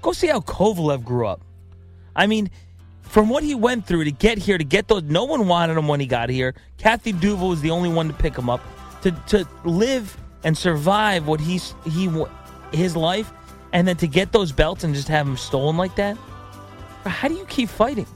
Go 0.00 0.12
see 0.12 0.28
how 0.28 0.40
Kovalev 0.40 1.04
grew 1.04 1.26
up. 1.26 1.42
I 2.16 2.26
mean, 2.26 2.50
from 3.04 3.28
what 3.28 3.42
he 3.44 3.54
went 3.54 3.86
through 3.86 4.04
to 4.04 4.10
get 4.10 4.38
here, 4.38 4.58
to 4.58 4.64
get 4.64 4.88
those, 4.88 5.04
no 5.04 5.24
one 5.24 5.46
wanted 5.46 5.76
him 5.76 5.86
when 5.86 6.00
he 6.00 6.06
got 6.06 6.30
here. 6.30 6.54
Kathy 6.78 7.12
Duva 7.12 7.48
was 7.48 7.60
the 7.60 7.70
only 7.70 7.88
one 7.88 8.08
to 8.08 8.14
pick 8.14 8.36
him 8.36 8.50
up. 8.50 8.60
To 9.02 9.10
to 9.28 9.46
live 9.64 10.16
and 10.44 10.56
survive 10.56 11.26
what 11.26 11.40
he's 11.40 11.74
he 11.84 12.10
his 12.72 12.96
life, 12.96 13.32
and 13.72 13.86
then 13.86 13.96
to 13.98 14.06
get 14.06 14.32
those 14.32 14.50
belts 14.50 14.82
and 14.82 14.94
just 14.94 15.08
have 15.08 15.26
them 15.26 15.36
stolen 15.36 15.76
like 15.76 15.94
that. 15.96 16.16
How 17.04 17.28
do 17.28 17.34
you 17.34 17.44
keep 17.44 17.68
fighting? 17.68 18.06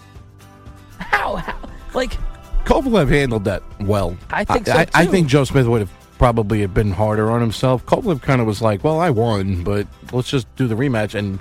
How? 0.99 1.37
How? 1.37 1.59
Like 1.95 2.17
Kovalev 2.65 3.09
handled 3.09 3.45
that 3.45 3.63
well. 3.81 4.17
I 4.31 4.45
think 4.45 4.67
so, 4.67 4.73
I, 4.73 4.87
I 4.95 5.07
think 5.07 5.29
Joe 5.29 5.45
Smith 5.45 5.67
would 5.67 5.81
have 5.81 5.93
probably 6.19 6.61
have 6.63 6.75
been 6.75 6.91
harder 6.91 7.31
on 7.31 7.41
himself. 7.41 7.85
Kovalev 7.87 8.23
kind 8.23 8.41
of 8.41 8.47
was 8.47 8.61
like, 8.61 8.83
"Well, 8.83 9.01
I 9.01 9.11
won, 9.11 9.63
but 9.63 9.87
let's 10.13 10.29
just 10.29 10.55
do 10.57 10.67
the 10.67 10.75
rematch." 10.75 11.15
And 11.15 11.39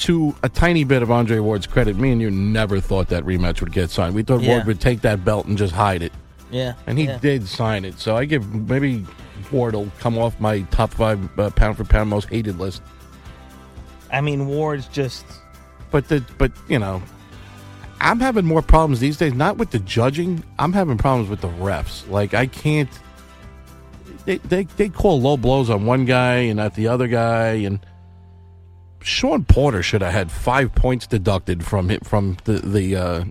to 0.00 0.34
a 0.42 0.48
tiny 0.48 0.84
bit 0.84 1.02
of 1.02 1.10
Andre 1.10 1.38
Ward's 1.38 1.66
credit, 1.66 1.96
me 1.96 2.12
and 2.12 2.20
you 2.20 2.30
never 2.30 2.80
thought 2.80 3.08
that 3.08 3.24
rematch 3.24 3.60
would 3.60 3.72
get 3.72 3.90
signed. 3.90 4.14
We 4.14 4.22
thought 4.22 4.42
Yeah. 4.42 4.56
Ward 4.56 4.66
would 4.66 4.80
take 4.80 5.00
that 5.02 5.24
belt 5.24 5.46
and 5.46 5.56
just 5.56 5.72
hide 5.74 6.02
it, 6.02 6.12
yeah, 6.50 6.74
and 6.86 6.98
he 6.98 7.04
yeah. 7.06 7.18
did 7.18 7.48
sign 7.48 7.84
it. 7.84 7.98
So 7.98 8.16
I 8.16 8.24
give 8.24 8.54
maybe 8.54 9.04
Ward 9.50 9.74
will 9.74 9.90
come 9.98 10.18
off 10.18 10.38
my 10.40 10.60
top 10.70 10.92
five 10.92 11.38
uh, 11.38 11.50
pound 11.50 11.76
for 11.76 11.84
pound 11.84 12.10
most 12.10 12.28
hated 12.28 12.58
list. 12.58 12.82
I 14.12 14.20
mean, 14.20 14.46
Ward's 14.46 14.86
just 14.86 15.24
But 15.90 16.08
the 16.08 16.24
but 16.38 16.52
you 16.68 16.78
know, 16.78 17.02
I'm 18.00 18.20
having 18.20 18.44
more 18.44 18.62
problems 18.62 19.00
these 19.00 19.16
days. 19.16 19.34
Not 19.34 19.56
with 19.56 19.70
the 19.70 19.78
judging. 19.78 20.44
I'm 20.58 20.72
having 20.72 20.98
problems 20.98 21.28
with 21.28 21.40
the 21.40 21.48
refs. 21.48 22.08
Like 22.10 22.34
I 22.34 22.46
can't. 22.46 22.90
They 24.24 24.38
they 24.38 24.64
they 24.64 24.88
call 24.88 25.20
low 25.20 25.36
blows 25.36 25.70
on 25.70 25.86
one 25.86 26.04
guy 26.04 26.34
and 26.34 26.60
at 26.60 26.74
the 26.74 26.88
other 26.88 27.06
guy, 27.08 27.52
and 27.66 27.78
Shawn 29.06 29.44
Porter 29.44 29.82
should 29.82 30.02
have 30.02 30.12
had 30.12 30.30
five 30.32 30.74
points 30.74 31.06
deducted 31.06 31.64
from 31.64 31.88
him 31.88 32.00
from 32.00 32.36
the 32.44 32.54
the. 32.54 32.96
Uh, 32.96 33.24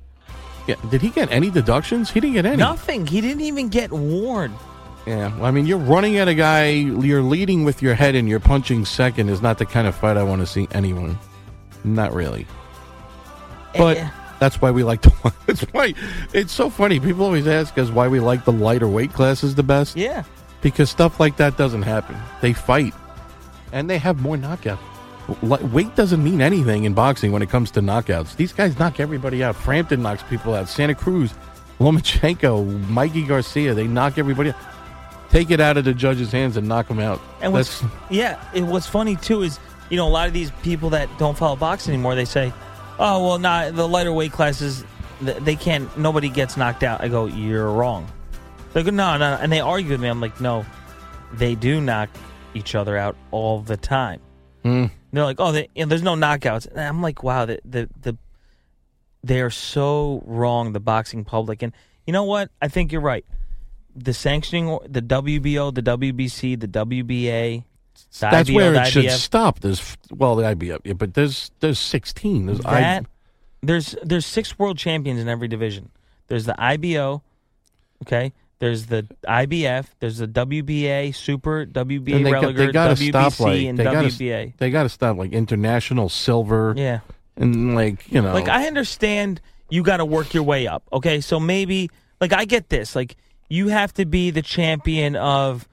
yeah, 0.67 0.75
did 0.89 1.01
he 1.01 1.09
get 1.09 1.31
any 1.31 1.49
deductions? 1.51 2.09
He 2.09 2.19
didn't 2.19 2.33
get 2.35 2.45
any. 2.45 2.57
nothing. 2.57 3.05
He 3.05 3.21
didn't 3.21 3.41
even 3.41 3.69
get 3.69 3.91
warned. 3.91 4.55
Yeah, 5.05 5.35
well, 5.35 5.45
I 5.45 5.51
mean, 5.51 5.67
you're 5.67 5.77
running 5.77 6.17
at 6.17 6.27
a 6.27 6.33
guy. 6.33 6.69
You're 6.69 7.21
leading 7.21 7.63
with 7.65 7.81
your 7.83 7.93
head, 7.93 8.15
and 8.15 8.27
you're 8.27 8.39
punching 8.39 8.85
second. 8.85 9.29
Is 9.29 9.41
not 9.41 9.57
the 9.59 9.65
kind 9.65 9.85
of 9.87 9.93
fight 9.95 10.17
I 10.17 10.23
want 10.23 10.41
to 10.41 10.47
see 10.47 10.67
anyone. 10.71 11.19
Not 11.83 12.13
really. 12.13 12.47
But 13.77 13.97
Eh, 13.97 14.09
that's 14.39 14.61
why 14.61 14.71
we 14.71 14.83
like 14.83 15.01
to. 15.01 15.11
That's 15.45 15.61
why 15.73 15.93
it's 16.33 16.51
so 16.53 16.69
funny. 16.69 16.99
People 16.99 17.25
always 17.25 17.45
ask 17.47 17.77
us 17.77 17.89
why 17.91 18.07
we 18.07 18.19
like 18.19 18.45
the 18.45 18.51
lighter 18.51 18.87
weight 18.87 19.13
classes 19.13 19.53
the 19.55 19.63
best. 19.63 19.95
yeah. 19.97 20.23
Because 20.61 20.89
stuff 20.89 21.19
like 21.19 21.37
that 21.37 21.57
doesn't 21.57 21.83
happen. 21.83 22.17
They 22.41 22.53
fight, 22.53 22.93
and 23.71 23.87
they 23.87 23.99
have 23.99 24.19
more 24.21 24.35
knockouts. 24.37 24.79
Weight 25.41 25.95
doesn't 25.95 26.23
mean 26.23 26.41
anything 26.41 26.83
in 26.83 26.93
boxing 26.93 27.31
when 27.31 27.41
it 27.41 27.49
comes 27.49 27.71
to 27.71 27.81
knockouts. 27.81 28.35
These 28.35 28.53
guys 28.53 28.77
knock 28.77 28.99
everybody 28.99 29.43
out. 29.43 29.55
Frampton 29.55 30.01
knocks 30.01 30.21
people 30.23 30.53
out. 30.53 30.69
Santa 30.69 30.93
Cruz, 30.93 31.33
Lomachenko, 31.79 32.87
Mikey 32.89 33.25
Garcia, 33.25 33.73
they 33.73 33.87
knock 33.87 34.17
everybody 34.17 34.51
out. 34.51 34.55
Take 35.29 35.49
it 35.49 35.59
out 35.59 35.77
of 35.77 35.83
the 35.83 35.93
judge's 35.93 36.31
hands 36.31 36.57
and 36.57 36.67
knock 36.67 36.87
them 36.87 36.99
out. 36.99 37.19
And 37.41 37.51
what's 37.51 37.81
That's 37.81 37.93
yeah, 38.09 38.43
it, 38.53 38.61
what's 38.61 38.87
funny 38.87 39.15
too 39.15 39.41
is 39.41 39.59
you 39.89 39.97
know 39.97 40.07
a 40.07 40.09
lot 40.09 40.27
of 40.27 40.33
these 40.33 40.51
people 40.61 40.91
that 40.91 41.09
don't 41.17 41.37
follow 41.37 41.55
boxing 41.55 41.93
anymore. 41.93 42.15
They 42.15 42.25
say, 42.25 42.53
"Oh 42.99 43.25
well, 43.25 43.39
not 43.39 43.75
the 43.75 43.87
lighter 43.87 44.13
weight 44.13 44.31
classes, 44.31 44.85
they 45.21 45.55
can't. 45.55 45.95
Nobody 45.97 46.29
gets 46.29 46.55
knocked 46.55 46.83
out." 46.83 47.01
I 47.01 47.07
go, 47.07 47.25
"You're 47.25 47.71
wrong." 47.71 48.07
They 48.73 48.83
go, 48.83 48.91
"No, 48.91 49.17
no," 49.17 49.37
and 49.41 49.51
they 49.51 49.59
argue 49.59 49.89
with 49.89 50.01
me. 50.01 50.07
I'm 50.07 50.21
like, 50.21 50.39
"No, 50.39 50.65
they 51.33 51.55
do 51.55 51.81
knock 51.81 52.09
each 52.53 52.75
other 52.75 52.95
out 52.95 53.17
all 53.31 53.59
the 53.61 53.75
time." 53.75 54.21
Hmm. 54.65 54.85
They're 55.13 55.23
like, 55.23 55.39
"Oh, 55.39 55.51
they, 55.51 55.69
you 55.75 55.85
know, 55.85 55.89
there's 55.89 56.01
no 56.01 56.15
knockouts." 56.15 56.65
And 56.65 56.79
I'm 56.79 56.99
like, 57.03 57.21
"Wow, 57.21 57.45
the 57.45 57.59
the 57.63 57.87
the 58.01 58.17
they 59.23 59.39
are 59.41 59.51
so 59.51 60.23
wrong." 60.25 60.73
The 60.73 60.79
boxing 60.79 61.23
public, 61.23 61.61
and 61.61 61.71
you 62.07 62.13
know 62.13 62.23
what? 62.23 62.49
I 62.63 62.67
think 62.67 62.91
you're 62.91 62.99
right. 62.99 63.23
The 63.95 64.11
sanctioning, 64.11 64.79
the 64.87 65.03
WBO, 65.03 65.71
the 65.73 65.83
WBC, 65.83 66.59
the 66.59 66.67
WBA, 66.67 67.63
the 67.93 68.27
that's 68.27 68.49
IBO, 68.49 68.55
where 68.55 68.73
it 68.73 68.87
should 68.87 69.11
stop. 69.11 69.59
There's 69.59 69.95
well, 70.09 70.35
the 70.35 70.43
IBF, 70.43 70.79
yeah, 70.83 70.93
but 70.93 71.13
there's 71.13 71.51
there's 71.59 71.77
16. 71.77 72.47
There's 72.47 72.65
I- 72.65 72.81
That 72.81 73.05
there's 73.61 73.95
there's 74.01 74.25
six 74.25 74.57
world 74.57 74.79
champions 74.79 75.19
in 75.19 75.29
every 75.29 75.47
division. 75.47 75.91
There's 76.27 76.45
the 76.45 76.59
IBO, 76.59 77.21
okay. 78.03 78.33
There's 78.59 78.85
the 78.85 79.05
IBF. 79.27 79.85
There's 79.99 80.17
the 80.19 80.27
WBA, 80.27 81.13
Super 81.13 81.65
WBA, 81.65 82.15
and 82.15 82.25
they, 82.25 82.31
got, 82.31 82.55
they 82.55 82.71
gotta 82.71 82.93
WBC, 82.95 83.09
stop 83.09 83.39
like 83.41 83.61
and 83.63 83.77
they 83.77 83.83
gotta, 83.83 84.07
WBA. 84.07 84.53
they 84.57 84.69
gotta 84.69 84.89
stop 84.89 85.17
like 85.17 85.33
international 85.33 86.07
silver 86.09 86.73
Yeah. 86.77 86.99
and 87.35 87.75
like 87.75 88.09
you 88.11 88.21
know 88.21 88.33
Like 88.33 88.47
I 88.47 88.67
understand 88.67 89.41
you 89.69 89.83
got 89.83 89.97
to 89.97 90.05
work 90.05 90.33
your 90.33 90.43
way 90.43 90.67
up. 90.67 90.83
Okay, 90.93 91.19
so 91.21 91.39
maybe 91.39 91.89
like 92.21 92.31
I 92.33 92.45
get 92.45 92.69
this. 92.69 92.95
Like 92.95 93.17
you 93.49 93.67
have 93.69 93.93
to 93.95 94.05
be 94.05 94.31
the 94.31 94.41
champion 94.41 95.15
of 95.15 95.67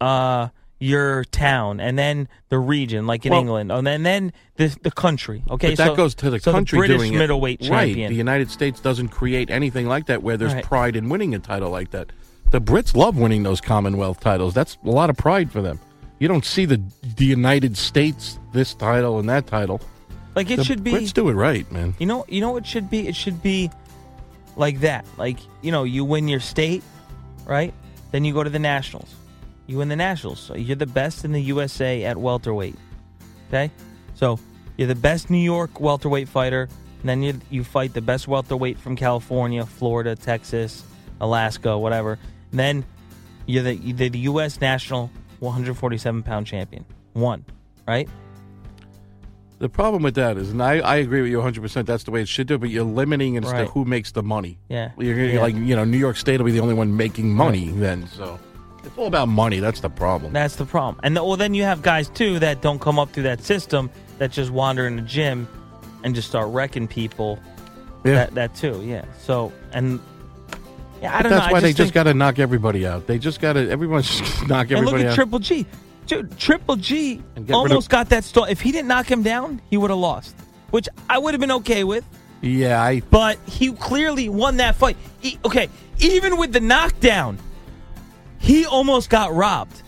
uh 0.00 0.48
your 0.78 1.24
town 1.24 1.80
and 1.80 1.98
then 1.98 2.28
the 2.50 2.58
region, 2.58 3.06
like 3.06 3.24
in 3.24 3.30
Well- 3.32 3.40
England, 3.40 3.72
and 3.72 3.86
then 3.86 4.02
then 4.02 4.32
the 4.56 4.76
the 4.82 4.90
country. 4.90 5.42
Okay, 5.50 5.70
but 5.70 5.78
that 5.78 5.86
so, 5.88 5.96
goes 5.96 6.14
to 6.16 6.30
the 6.30 6.38
so 6.38 6.52
country 6.52 6.80
the 6.80 6.86
British 6.88 7.10
it. 7.10 7.16
middleweight 7.18 7.60
right. 7.62 7.86
champion. 7.88 8.10
The 8.10 8.16
United 8.16 8.50
States 8.50 8.80
doesn't 8.80 9.08
create 9.08 9.50
anything 9.50 9.86
like 9.86 10.06
that 10.06 10.22
where 10.22 10.36
there's 10.36 10.54
Right. 10.54 10.64
pride 10.64 10.96
in 10.96 11.08
winning 11.08 11.34
a 11.34 11.38
title 11.38 11.70
like 11.70 11.90
that. 11.92 12.12
The 12.50 12.60
Brits 12.60 12.94
love 12.94 13.16
winning 13.16 13.42
those 13.42 13.60
Commonwealth 13.60 14.20
titles. 14.20 14.54
That's 14.54 14.76
a 14.84 14.90
lot 14.90 15.10
of 15.10 15.16
pride 15.16 15.50
for 15.50 15.62
them. 15.62 15.80
You 16.18 16.28
don't 16.28 16.44
see 16.44 16.64
the 16.64 16.80
the 17.16 17.24
United 17.26 17.76
States 17.76 18.38
this 18.52 18.74
title 18.74 19.18
and 19.18 19.28
that 19.28 19.46
title. 19.46 19.80
like 20.34 20.50
it 20.50 20.56
the 20.56 20.64
should 20.64 20.84
be. 20.84 20.92
Brits 20.92 21.12
do 21.14 21.28
it 21.30 21.34
right, 21.34 21.70
man. 21.72 21.94
You 21.98 22.06
know, 22.06 22.24
you 22.28 22.40
know 22.42 22.50
what 22.50 22.66
should 22.66 22.90
be? 22.90 23.08
It 23.08 23.16
should 23.16 23.42
be 23.42 23.70
like 24.56 24.80
that. 24.80 25.06
Like 25.16 25.38
you 25.62 25.72
know, 25.72 25.84
you 25.84 26.04
win 26.04 26.28
your 26.28 26.40
state, 26.40 26.82
right? 27.46 27.72
Then 28.12 28.24
you 28.24 28.32
go 28.34 28.42
to 28.44 28.50
the 28.50 28.58
nationals. 28.58 29.14
You 29.66 29.78
win 29.78 29.88
the 29.88 29.96
nationals. 29.96 30.40
So 30.40 30.54
you're 30.54 30.76
the 30.76 30.86
best 30.86 31.24
in 31.24 31.32
the 31.32 31.42
USA 31.42 32.04
at 32.04 32.16
welterweight. 32.16 32.76
Okay, 33.48 33.70
so 34.14 34.38
you're 34.76 34.88
the 34.88 34.94
best 34.94 35.30
New 35.30 35.38
York 35.38 35.80
welterweight 35.80 36.28
fighter. 36.28 36.68
And 37.00 37.08
then 37.08 37.22
you 37.22 37.40
you 37.50 37.64
fight 37.64 37.94
the 37.94 38.00
best 38.00 38.26
welterweight 38.28 38.78
from 38.78 38.96
California, 38.96 39.64
Florida, 39.66 40.16
Texas, 40.16 40.82
Alaska, 41.20 41.78
whatever. 41.78 42.18
And 42.50 42.58
then 42.60 42.84
you're 43.46 43.62
the 43.62 43.74
you're 43.74 44.08
the 44.10 44.18
U.S. 44.20 44.60
national 44.60 45.10
147 45.40 46.22
pound 46.22 46.46
champion. 46.46 46.84
One, 47.12 47.44
right? 47.86 48.08
The 49.58 49.68
problem 49.70 50.02
with 50.02 50.16
that 50.16 50.36
is, 50.36 50.50
and 50.50 50.62
I, 50.62 50.80
I 50.80 50.96
agree 50.96 51.22
with 51.22 51.30
you 51.30 51.38
100. 51.38 51.62
percent 51.62 51.86
That's 51.86 52.04
the 52.04 52.10
way 52.10 52.20
it 52.20 52.28
should 52.28 52.46
do. 52.46 52.58
But 52.58 52.68
you're 52.70 52.84
limiting 52.84 53.34
it 53.36 53.44
as 53.44 53.52
to 53.52 53.66
who 53.66 53.84
makes 53.86 54.12
the 54.12 54.22
money. 54.22 54.58
Yeah. 54.68 54.90
You're, 54.98 55.14
you're 55.16 55.26
Yeah. 55.34 55.40
like 55.40 55.54
you 55.54 55.74
know, 55.76 55.84
New 55.84 55.96
York 55.98 56.16
State 56.16 56.38
will 56.40 56.44
be 56.46 56.52
the 56.52 56.60
only 56.60 56.74
one 56.74 56.96
making 56.96 57.32
money 57.32 57.70
then. 57.70 58.06
So 58.08 58.38
It's 58.86 58.96
all 58.96 59.06
about 59.06 59.28
money. 59.28 59.58
That's 59.58 59.80
the 59.80 59.90
problem. 59.90 60.32
That's 60.32 60.56
the 60.56 60.64
problem. 60.64 61.00
And 61.02 61.14
well, 61.16 61.36
then 61.36 61.54
you 61.54 61.64
have 61.64 61.82
guys 61.82 62.08
too 62.08 62.38
that 62.38 62.62
don't 62.62 62.80
come 62.80 62.98
up 62.98 63.10
through 63.12 63.24
that 63.24 63.42
system 63.42 63.90
that 64.18 64.30
just 64.30 64.50
wander 64.50 64.86
in 64.86 64.96
the 64.96 65.02
gym 65.02 65.48
and 66.04 66.14
just 66.14 66.28
start 66.28 66.48
wrecking 66.50 66.86
people. 66.88 67.38
Yeah. 68.04 68.14
That, 68.14 68.34
that 68.34 68.54
too. 68.54 68.82
Yeah. 68.84 69.04
So 69.22 69.52
and 69.72 70.00
yeah, 71.02 71.16
I 71.16 71.22
don't 71.22 71.32
that's 71.32 71.46
know. 71.46 71.52
why 71.52 71.58
I 71.58 71.60
they 71.60 71.68
just 71.70 71.78
just 71.78 71.94
got 71.94 72.04
to 72.04 72.14
knock 72.14 72.38
everybody 72.38 72.86
out. 72.86 73.06
They 73.06 73.18
just 73.18 73.40
got 73.40 73.54
to. 73.54 73.68
Everyone's 73.68 74.06
just 74.18 74.46
knock 74.48 74.70
everybody. 74.70 74.78
And 74.78 74.86
look 74.86 75.00
at 75.00 75.06
out. 75.08 75.14
Triple 75.14 75.38
G. 75.40 75.66
Dude, 76.06 76.38
Triple 76.38 76.76
G 76.76 77.20
And 77.34 77.46
get 77.46 77.52
rid 77.52 77.56
almost 77.56 77.86
of- 77.86 77.90
got 77.90 78.08
that 78.10 78.22
stall. 78.22 78.44
If 78.44 78.60
he 78.60 78.70
didn't 78.70 78.86
knock 78.88 79.10
him 79.10 79.22
down, 79.24 79.60
he 79.68 79.76
would 79.76 79.90
have 79.90 79.98
lost, 79.98 80.36
which 80.70 80.88
I 81.10 81.18
would 81.18 81.34
have 81.34 81.40
been 81.40 81.50
okay 81.52 81.82
with. 81.82 82.04
yeah, 82.42 82.80
I. 82.80 83.00
But 83.00 83.38
he 83.46 83.72
clearly 83.72 84.28
won 84.28 84.58
that 84.58 84.76
fight. 84.76 84.96
He- 85.20 85.38
okay, 85.44 85.68
even 85.98 86.36
with 86.36 86.52
the 86.52 86.60
knockdown, 86.60 87.38
he 88.46 88.64
almost 88.64 89.10
got 89.10 89.34
robbed. 89.34 89.82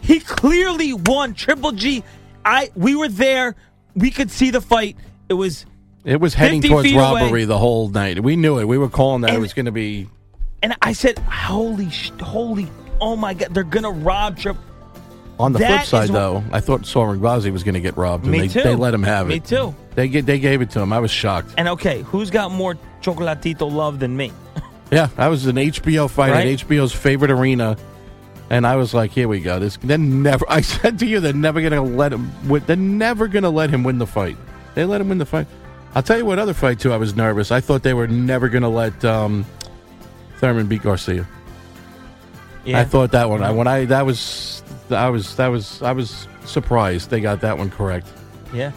He 0.00 0.20
clearly 0.20 0.92
won. 0.94 1.34
Triple 1.34 1.72
G. 1.72 2.02
I 2.44 2.70
we 2.76 2.94
were 2.96 3.08
there. 3.08 3.56
We 3.94 4.10
could 4.10 4.30
see 4.30 4.50
the 4.50 4.60
fight. 4.60 4.96
It 5.28 5.34
was 5.34 5.66
It 6.04 6.20
was 6.20 6.32
heading 6.34 6.62
50 6.62 6.68
towards 6.68 6.88
feet 6.88 6.94
away. 6.96 7.02
robbery 7.22 7.44
the 7.44 7.58
whole 7.58 7.88
night. 7.88 8.22
We 8.22 8.36
knew 8.36 8.58
it. 8.58 8.64
We 8.66 8.78
were 8.78 8.88
calling 8.88 9.22
that 9.22 9.34
it 9.34 9.40
was 9.40 9.52
going 9.52 9.66
to 9.66 9.72
be. 9.72 10.08
and 10.62 10.74
I 10.82 10.92
said, 10.92 11.18
"Holy, 11.18 11.90
sh- 11.90 12.10
holy, 12.20 12.68
oh 13.00 13.16
my 13.16 13.34
God! 13.34 13.52
They're 13.54 13.64
gonna 13.64 13.90
rob 13.90 14.38
Triple." 14.38 14.62
On 15.38 15.52
the 15.52 15.58
That 15.60 15.86
flip 15.86 16.08
side, 16.08 16.08
though, 16.08 16.42
I 16.50 16.58
thought 16.60 16.84
Sor 16.84 17.14
Rungvisai 17.14 17.52
was 17.52 17.62
going 17.62 17.74
to 17.76 17.80
get 17.80 17.96
robbed, 17.96 18.24
and 18.24 18.32
Me 18.32 18.40
they, 18.40 18.48
too. 18.48 18.62
they 18.62 18.74
let 18.74 18.92
him 18.92 19.04
have 19.04 19.26
it. 19.26 19.34
Me 19.34 19.38
too. 19.40 19.72
They 19.94 20.08
get 20.08 20.26
they 20.26 20.40
gave 20.40 20.62
it 20.62 20.70
to 20.70 20.80
him. 20.80 20.92
I 20.92 20.98
was 20.98 21.10
shocked. 21.12 21.54
And 21.58 21.68
okay, 21.68 22.02
who's 22.02 22.28
got 22.30 22.50
more 22.50 22.74
chocolatito 23.02 23.70
love 23.70 23.98
than 24.00 24.16
me? 24.16 24.32
Yeah, 24.90 25.08
I 25.18 25.28
was 25.28 25.46
an 25.46 25.56
HBO 25.56 26.08
fight 26.08 26.32
Right? 26.32 26.46
at 26.48 26.58
HBO's 26.60 26.92
favorite 26.92 27.30
arena, 27.30 27.76
and 28.50 28.66
I 28.66 28.76
was 28.76 28.94
like, 28.94 29.10
"Here 29.10 29.28
we 29.28 29.40
go." 29.40 29.58
This 29.58 29.76
they're 29.82 29.98
never. 29.98 30.44
I 30.50 30.60
said 30.62 30.98
to 31.00 31.06
you, 31.06 31.20
they're 31.20 31.32
never 31.32 31.60
going 31.60 31.72
to 31.72 31.82
let 31.82 32.12
him. 32.12 32.30
win- 32.48 32.62
They're 32.66 32.76
never 32.76 33.28
going 33.28 33.42
to 33.42 33.50
let 33.50 33.68
him 33.70 33.84
win 33.84 33.98
the 33.98 34.06
fight. 34.06 34.36
They 34.74 34.84
let 34.84 35.00
him 35.00 35.08
win 35.10 35.18
the 35.18 35.26
fight. 35.26 35.46
I'll 35.94 36.02
tell 36.02 36.16
you 36.18 36.24
what 36.24 36.38
other 36.38 36.54
fight 36.54 36.80
too. 36.80 36.92
I 36.92 36.96
was 36.96 37.14
nervous. 37.16 37.50
I 37.50 37.60
thought 37.60 37.82
they 37.82 37.94
were 37.94 38.06
never 38.06 38.48
going 38.48 38.62
to 38.62 38.68
let 38.68 39.04
um, 39.04 39.44
Thurman 40.38 40.66
beat 40.68 40.82
Garcia. 40.82 41.26
Yeah. 42.64 42.78
I 42.80 42.84
thought 42.84 43.12
that 43.12 43.28
one. 43.30 43.42
I, 43.42 43.50
when 43.50 43.66
I 43.66 43.84
that 43.86 44.04
was 44.06 44.62
I 44.90 45.08
was 45.10 45.36
that 45.36 45.48
was 45.48 45.82
I 45.82 45.92
was 45.92 46.26
surprised 46.44 47.10
they 47.10 47.20
got 47.20 47.40
that 47.42 47.58
one 47.58 47.70
correct. 47.70 48.06
Yeah. 48.54 48.72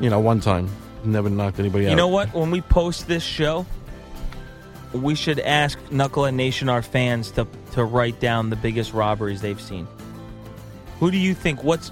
You 0.00 0.10
know, 0.10 0.20
one 0.20 0.40
time 0.40 0.68
never 1.04 1.28
knocked 1.30 1.58
anybody 1.58 1.86
out. 1.86 1.90
You 1.90 1.96
know 1.96 2.08
what? 2.08 2.32
When 2.34 2.50
we 2.50 2.60
post 2.62 3.06
this 3.06 3.22
show, 3.22 3.66
we 4.94 5.14
should 5.14 5.40
ask 5.40 5.78
Knucklehead 5.90 6.34
Nation, 6.34 6.68
our 6.68 6.82
fans, 6.82 7.30
to 7.32 7.46
to 7.72 7.84
write 7.84 8.20
down 8.20 8.50
the 8.50 8.56
biggest 8.56 8.92
robberies 8.92 9.40
they've 9.40 9.60
seen. 9.60 9.86
Who 11.00 11.10
do 11.10 11.18
you 11.18 11.34
think? 11.34 11.62
What's 11.64 11.90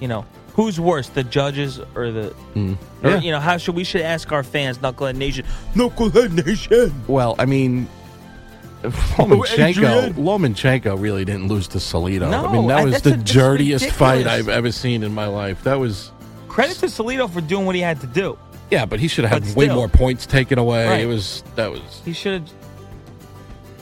you 0.00 0.08
know 0.08 0.24
who's 0.54 0.78
worse, 0.78 1.08
the 1.08 1.24
judges 1.24 1.80
or 1.94 2.10
the? 2.10 2.34
Mm. 2.54 2.76
Or, 3.02 3.10
Yeah. 3.10 3.20
You 3.20 3.30
know 3.32 3.40
how 3.40 3.56
should 3.56 3.74
we 3.74 3.84
should 3.84 4.02
ask 4.02 4.30
our 4.32 4.42
fans, 4.42 4.78
Knucklehead 4.78 5.16
Nation, 5.16 5.46
Knucklehead 5.74 6.44
Nation. 6.44 6.92
Well, 7.08 7.34
I 7.38 7.46
mean, 7.46 7.88
Lomachenko, 8.82 10.12
Lomachenko 10.14 11.00
really 11.00 11.24
didn't 11.24 11.48
lose 11.48 11.68
to 11.68 11.78
Salido. 11.78 12.30
No, 12.30 12.46
I 12.46 12.52
mean, 12.52 12.66
that 12.68 12.84
was 12.84 13.02
the 13.02 13.14
a- 13.14 13.16
dirtiest 13.16 13.90
fight. 13.90 14.26
I've 14.26 14.48
ever 14.48 14.72
seen 14.72 15.02
in 15.02 15.14
my 15.14 15.26
life. 15.26 15.62
That 15.64 15.78
was, 15.78 16.10
Credit 16.48 16.76
to 16.78 16.86
Salido 16.86 17.30
for 17.30 17.40
doing 17.40 17.64
what 17.64 17.74
he 17.74 17.80
had 17.80 18.00
to 18.00 18.06
do. 18.06 18.36
Yeah, 18.72 18.86
but 18.86 18.98
he 18.98 19.06
should 19.06 19.26
have 19.26 19.44
had 19.44 19.54
way 19.54 19.66
still. 19.66 19.76
more 19.76 19.88
points 19.88 20.24
taken 20.24 20.58
away. 20.58 20.86
Right. 20.88 21.00
It 21.02 21.06
was 21.06 21.44
that 21.56 21.70
was 21.70 22.00
He 22.06 22.14
should 22.14 22.40
have 22.40 22.52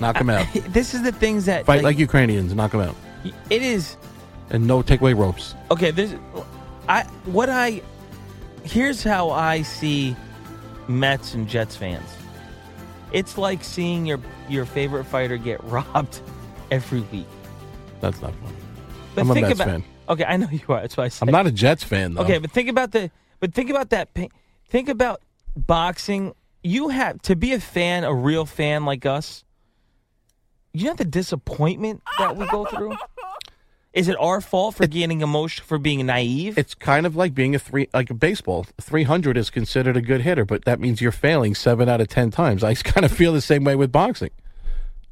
knock 0.01 0.17
him 0.17 0.29
out. 0.29 0.45
This 0.73 0.95
is 0.95 1.03
the 1.03 1.13
things 1.13 1.45
that 1.47 1.65
Fight 1.65 1.85
like 1.85 1.97
Ukrainians, 1.97 2.53
knock 2.55 2.75
him 2.75 2.81
out, 2.81 2.97
it 3.51 3.63
is. 3.63 3.97
and 4.51 4.67
no 4.67 4.83
take 4.83 5.01
away 5.01 5.13
ropes. 5.13 5.55
Okay, 5.71 5.93
this 5.93 6.13
I 6.89 7.05
what 7.27 7.49
I 7.49 7.83
here's 8.65 9.05
how 9.05 9.31
I 9.31 9.63
see 9.63 10.17
Mets 10.89 11.35
and 11.35 11.49
Jets 11.49 11.77
fans. 11.77 12.11
It's 13.13 13.39
like 13.39 13.63
seeing 13.63 14.05
your 14.07 14.19
your 14.49 14.65
favorite 14.65 15.05
fighter 15.05 15.37
get 15.37 15.63
robbed 15.77 16.21
every 16.73 17.03
week. 17.13 17.29
That's 18.01 18.21
not 18.21 18.35
fun. 18.35 18.57
But 19.15 19.21
I'm 19.21 19.31
a 19.31 19.35
think 19.35 19.47
Mets 19.47 19.61
about 19.61 19.69
fan. 19.69 19.85
Okay, 20.09 20.25
I 20.25 20.37
know 20.37 20.49
you 20.51 20.63
are. 20.69 20.81
That's 20.81 20.97
why 20.97 21.05
I 21.05 21.09
said 21.09 21.29
I'm 21.29 21.33
not 21.33 21.47
a 21.47 21.53
Jets 21.53 21.85
fan 21.85 22.15
though. 22.15 22.23
Okay, 22.23 22.39
but 22.39 22.51
think 22.51 22.69
about 22.69 22.91
the 22.91 23.13
but 23.39 23.55
think 23.55 23.71
about 23.71 23.91
that 23.91 24.13
pa- 24.15 24.27
think 24.71 24.89
about 24.89 25.21
boxing. 25.55 26.35
You 26.63 26.89
have 26.89 27.21
to 27.23 27.37
be 27.37 27.53
a 27.53 27.61
fan, 27.61 28.05
a 28.05 28.15
real 28.15 28.47
fan 28.47 28.85
like 28.85 29.05
us. 29.05 29.45
You 30.73 30.87
know 30.87 30.95
the 30.95 31.05
disappointment 31.05 32.03
that 32.19 32.37
we 32.37 32.47
go 32.47 32.65
through? 32.65 32.97
Is 33.93 34.07
it 34.07 34.17
our 34.21 34.41
fault 34.41 34.77
for 34.77 34.87
getting 34.87 35.21
emotion 35.21 35.65
for 35.65 35.77
being 35.77 36.07
naive? 36.07 36.57
It's 36.57 36.77
kind 36.77 37.07
of 37.07 37.17
like 37.17 37.35
being 37.35 37.57
a 37.57 37.59
three, 37.59 37.89
like 37.93 38.09
a 38.09 38.15
baseball. 38.15 38.65
Three 38.81 39.03
hundred 39.03 39.37
is 39.37 39.51
considered 39.51 39.97
a 39.97 40.01
good 40.01 40.21
hitter, 40.21 40.45
but 40.45 40.65
that 40.65 40.79
means 40.79 41.01
you're 41.01 41.11
failing 41.11 41.57
seven 41.57 41.89
out 41.89 42.01
of 42.01 42.07
ten 42.07 42.31
times. 42.31 42.63
I 42.63 42.75
kind 42.77 43.05
of 43.05 43.11
feel 43.11 43.33
the 43.33 43.41
same 43.41 43.65
way 43.65 43.75
with 43.75 43.91
boxing. 43.91 44.31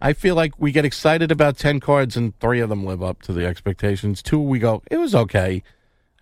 I 0.01 0.12
feel 0.12 0.37
like 0.37 0.53
we 0.61 0.71
get 0.71 0.85
excited 0.85 1.33
about 1.33 1.59
ten 1.59 1.81
cards, 1.81 2.16
and 2.16 2.38
three 2.38 2.61
of 2.61 2.68
them 2.68 2.87
live 2.87 3.03
up 3.03 3.21
to 3.23 3.33
the 3.33 3.44
expectations. 3.44 4.23
Two, 4.23 4.38
we 4.38 4.61
go, 4.61 4.81
it 4.92 4.99
was 4.99 5.12
okay, 5.12 5.64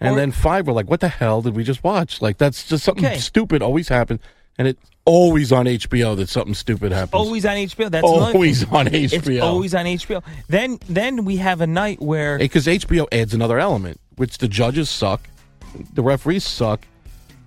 and 0.00 0.14
Or- 0.14 0.16
then 0.16 0.30
five, 0.32 0.66
we're 0.66 0.72
like, 0.74 0.88
what 0.90 1.00
the 1.00 1.08
hell 1.08 1.42
did 1.42 1.54
we 1.56 1.64
just 1.64 1.82
watch? 1.84 2.20
Like 2.22 2.38
that's 2.38 2.66
just 2.68 2.84
something 2.84 3.04
Okay. 3.06 3.18
stupid 3.18 3.62
always 3.62 3.88
happens, 3.88 4.20
and 4.58 4.68
it's 4.68 4.80
always 5.04 5.52
on 5.52 5.66
HBO 5.66 6.14
that 6.16 6.28
something 6.28 6.54
stupid 6.54 6.90
happens. 6.92 7.14
always 7.14 7.46
on 7.46 7.56
HBO. 7.56 7.88
That's 7.88 8.02
Always 8.04 8.64
on 8.64 8.88
It's 8.88 9.14
HBO. 9.14 9.42
always 9.42 9.74
on 9.74 9.86
HBO. 9.86 10.22
Then 10.48 10.78
then 10.88 11.24
we 11.24 11.36
have 11.36 11.60
a 11.60 11.66
night 11.66 12.00
where 12.02 12.38
because 12.38 12.66
HBO 12.66 13.06
adds 13.12 13.32
another 13.34 13.58
element, 13.58 14.00
which 14.16 14.38
the 14.38 14.48
judges 14.48 14.90
suck, 14.90 15.28
the 15.94 16.02
referees 16.02 16.44
suck, 16.44 16.86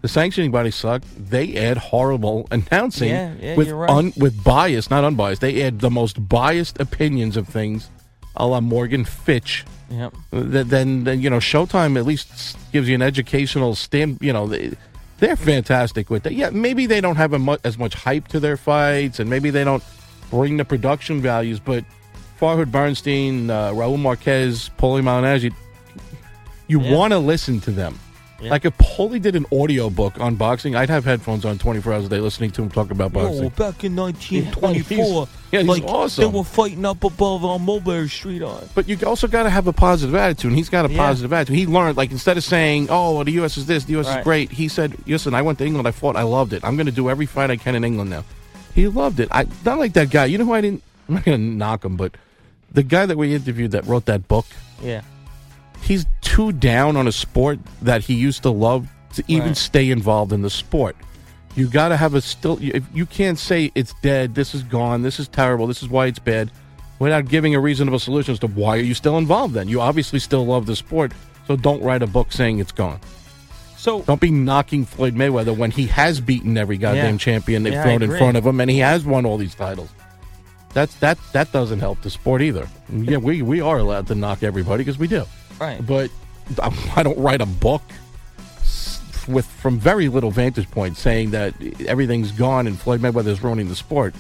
the 0.02 0.08
sanctioning 0.08 0.52
bodies 0.52 0.76
suck. 0.76 1.02
They 1.18 1.58
add 1.58 1.78
horrible 1.78 2.48
announcing 2.52 3.10
Yeah, 3.10 3.34
yeah, 3.42 3.56
with 3.56 3.70
right. 3.72 3.90
un, 3.90 4.14
with 4.16 4.42
bias, 4.44 4.90
not 4.90 5.04
unbiased. 5.04 5.42
They 5.42 5.62
add 5.62 5.80
the 5.82 5.90
most 5.92 6.30
biased 6.30 6.80
opinions 6.80 7.36
of 7.36 7.48
things, 7.50 7.90
a 8.38 8.48
la 8.48 8.62
Morgan 8.62 9.04
Fitch. 9.04 9.66
Yep. 9.90 10.14
Th- 10.32 10.66
Then, 10.68 11.04
then 11.04 11.20
you 11.22 11.30
know, 11.30 11.38
Showtime 11.40 11.98
at 11.98 12.06
least 12.06 12.58
gives 12.72 12.88
you 12.88 12.96
an 12.96 13.02
educational 13.02 13.76
stand. 13.76 14.18
You 14.22 14.34
know, 14.34 14.48
they, 14.48 14.72
they're 15.20 15.36
fantastic 15.36 16.10
with 16.10 16.24
that. 16.24 16.34
Yeah, 16.34 16.50
maybe 16.52 16.86
they 16.86 17.02
don't 17.02 17.16
have 17.16 17.34
a 17.34 17.40
mu- 17.40 17.58
as 17.64 17.78
much 17.78 17.94
hype 17.96 18.28
to 18.30 18.40
their 18.40 18.58
fights, 18.58 19.20
and 19.20 19.30
maybe 19.30 19.50
they 19.50 19.64
don't 19.64 19.84
bring 20.30 20.58
the 20.58 20.66
production 20.66 21.22
values. 21.22 21.60
But 21.60 21.84
Farhad 22.40 22.72
Bernstein, 22.72 23.50
uh, 23.50 23.72
Raul 23.72 24.00
Marquez, 24.00 24.70
Paulie 24.78 25.02
Malignaggi, 25.02 25.54
you 26.68 26.80
Yeah. 26.82 26.96
want 26.96 27.12
to 27.14 27.20
listen 27.20 27.60
to 27.62 27.72
them. 27.72 27.98
Yeah. 28.42 28.52
Like 28.52 28.64
if 28.66 28.78
Paulie 28.78 29.22
did 29.22 29.36
an 29.36 29.46
audio 29.52 29.90
book 29.90 30.20
on 30.20 30.36
boxing, 30.36 30.76
I'd 30.76 30.90
have 30.90 31.04
headphones 31.04 31.44
on 31.44 31.58
24 31.58 31.94
hours 31.94 32.06
a 32.06 32.10
day 32.10 32.20
listening 32.20 32.52
to 32.52 32.62
him 32.62 32.70
talk 32.70 32.90
about 32.90 33.12
boxing. 33.12 33.44
Yo, 33.44 33.50
back 33.50 33.84
in 33.84 33.96
1924, 33.96 35.28
Yeah, 35.52 35.60
he's 35.60 35.68
like 35.68 35.84
awesome. 35.84 36.24
they 36.32 36.38
were 36.38 36.44
fighting 36.44 36.86
up 36.86 37.04
above 37.04 37.44
on 37.44 37.66
Mulberry 37.66 38.08
Street 38.08 38.42
on. 38.42 38.68
But 38.76 38.88
you 38.88 38.98
also 39.06 39.28
got 39.28 39.44
to 39.44 39.50
have 39.50 39.68
a 39.68 39.74
positive 39.74 40.16
attitude. 40.16 40.50
And 40.52 40.58
he's 40.58 40.70
got 40.70 40.86
a 40.86 40.92
Yeah. 40.92 40.98
positive 40.98 41.34
attitude. 41.34 41.58
He 41.58 41.66
learned, 41.68 41.98
like, 41.98 42.12
instead 42.12 42.38
of 42.38 42.44
saying, 42.44 42.88
"Oh, 42.90 43.16
well, 43.16 43.24
the 43.26 43.32
U.S. 43.34 43.58
is 43.58 43.66
this, 43.66 43.84
the 43.86 43.94
U.S. 43.94 44.08
Right. 44.08 44.20
is 44.20 44.24
great," 44.24 44.52
he 44.52 44.68
said, 44.68 44.94
"Listen, 45.06 45.34
I 45.34 45.42
went 45.42 45.58
to 45.60 45.66
England. 45.66 45.88
I 45.88 45.92
fought. 45.92 46.16
I 46.16 46.24
loved 46.24 46.54
it. 46.54 46.64
I'm 46.64 46.76
going 46.76 46.86
to 46.86 46.92
do 46.92 47.10
every 47.10 47.26
fight 47.26 47.50
I 47.52 47.58
can 47.58 47.76
in 47.76 47.84
England 47.84 48.10
now." 48.10 48.24
He 48.74 48.88
loved 48.88 49.20
it. 49.20 49.28
I 49.32 49.46
not 49.66 49.80
like 49.80 49.94
that 49.94 50.10
guy. 50.12 50.26
You 50.26 50.38
know 50.38 50.46
who 50.46 50.54
I 50.54 50.62
didn't? 50.62 50.84
I'm 51.08 51.16
not 51.16 51.26
going 51.26 51.38
to 51.40 51.44
knock 51.58 51.84
him, 51.84 51.98
but 51.98 52.16
the 52.72 52.84
guy 52.84 53.06
that 53.06 53.18
we 53.18 53.34
interviewed 53.34 53.72
that 53.72 53.86
wrote 53.88 54.06
that 54.06 54.28
book, 54.28 54.46
Yeah. 54.84 55.02
he's 55.82 56.06
too 56.30 56.52
down 56.52 56.96
on 56.96 57.08
a 57.08 57.12
sport 57.12 57.60
that 57.82 58.04
he 58.04 58.14
used 58.14 58.44
to 58.44 58.50
love 58.52 58.88
to 59.16 59.24
even 59.28 59.48
Right. 59.50 59.58
stay 59.58 59.90
involved 59.90 60.32
in 60.32 60.42
the 60.44 60.50
sport. 60.50 60.96
You 61.56 61.68
got 61.68 61.90
to 61.90 61.98
have 61.98 62.14
a 62.14 62.22
still. 62.22 62.60
You, 62.62 62.72
if 62.76 62.84
you 62.94 63.06
can't 63.08 63.40
say 63.40 63.72
it's 63.74 63.94
dead, 64.04 64.36
this 64.36 64.54
is 64.54 64.62
gone, 64.64 65.02
this 65.02 65.20
is 65.20 65.28
terrible, 65.28 65.66
this 65.66 65.82
is 65.82 65.90
why 65.90 66.06
it's 66.06 66.20
bad, 66.20 66.52
without 67.00 67.28
giving 67.28 67.56
a 67.56 67.60
reasonable 67.60 67.98
solution 68.00 68.32
as 68.34 68.40
to 68.40 68.48
why 68.48 68.78
are 68.78 68.82
you 68.82 68.94
still 68.94 69.18
involved. 69.18 69.56
Then 69.56 69.68
you 69.68 69.82
obviously 69.82 70.20
still 70.20 70.46
love 70.46 70.68
the 70.68 70.76
sport, 70.76 71.12
so 71.48 71.56
don't 71.56 71.82
write 71.82 72.04
a 72.04 72.08
book 72.08 72.32
saying 72.32 72.60
it's 72.60 72.72
gone. 72.72 73.00
So 73.76 74.02
Don't 74.02 74.20
be 74.22 74.30
knocking 74.30 74.86
Floyd 74.86 75.16
Mayweather 75.16 75.58
when 75.58 75.72
he 75.72 75.88
has 75.88 76.20
beaten 76.20 76.58
every 76.58 76.78
goddamn 76.78 77.14
Yeah. 77.16 77.18
champion 77.18 77.64
they've 77.64 77.74
Yeah, 77.74 77.84
thrown 77.84 78.04
in 78.04 78.12
front 78.18 78.36
of 78.38 78.46
him, 78.46 78.60
and 78.60 78.70
he 78.70 78.80
has 78.80 79.04
won 79.06 79.26
all 79.26 79.38
these 79.38 79.56
titles. 79.56 79.90
That's 80.74 80.94
that 80.96 81.18
that 81.34 81.52
doesn't 81.52 81.80
help 81.80 82.02
the 82.04 82.12
sport 82.12 82.42
either. 82.44 82.68
Yeah, 82.94 83.18
we 83.18 83.42
we 83.42 83.60
are 83.62 83.80
allowed 83.80 84.06
to 84.08 84.16
knock 84.16 84.44
everybody 84.44 84.84
because 84.84 85.00
we 85.00 85.08
do 85.08 85.24
right. 85.60 85.86
but 85.86 86.10
I 86.96 87.04
don't 87.04 87.18
write 87.18 87.42
a 87.42 87.46
book 87.46 87.84
with 89.28 89.46
from 89.46 89.78
very 89.80 90.10
little 90.10 90.32
vantage 90.32 90.70
point 90.72 90.98
saying 90.98 91.32
that 91.32 91.54
everything's 91.86 92.32
gone 92.32 92.66
and 92.68 92.80
Floyd 92.80 93.02
Mayweather's 93.02 93.44
ruining 93.44 93.68
the 93.70 93.76
sport. 93.76 94.16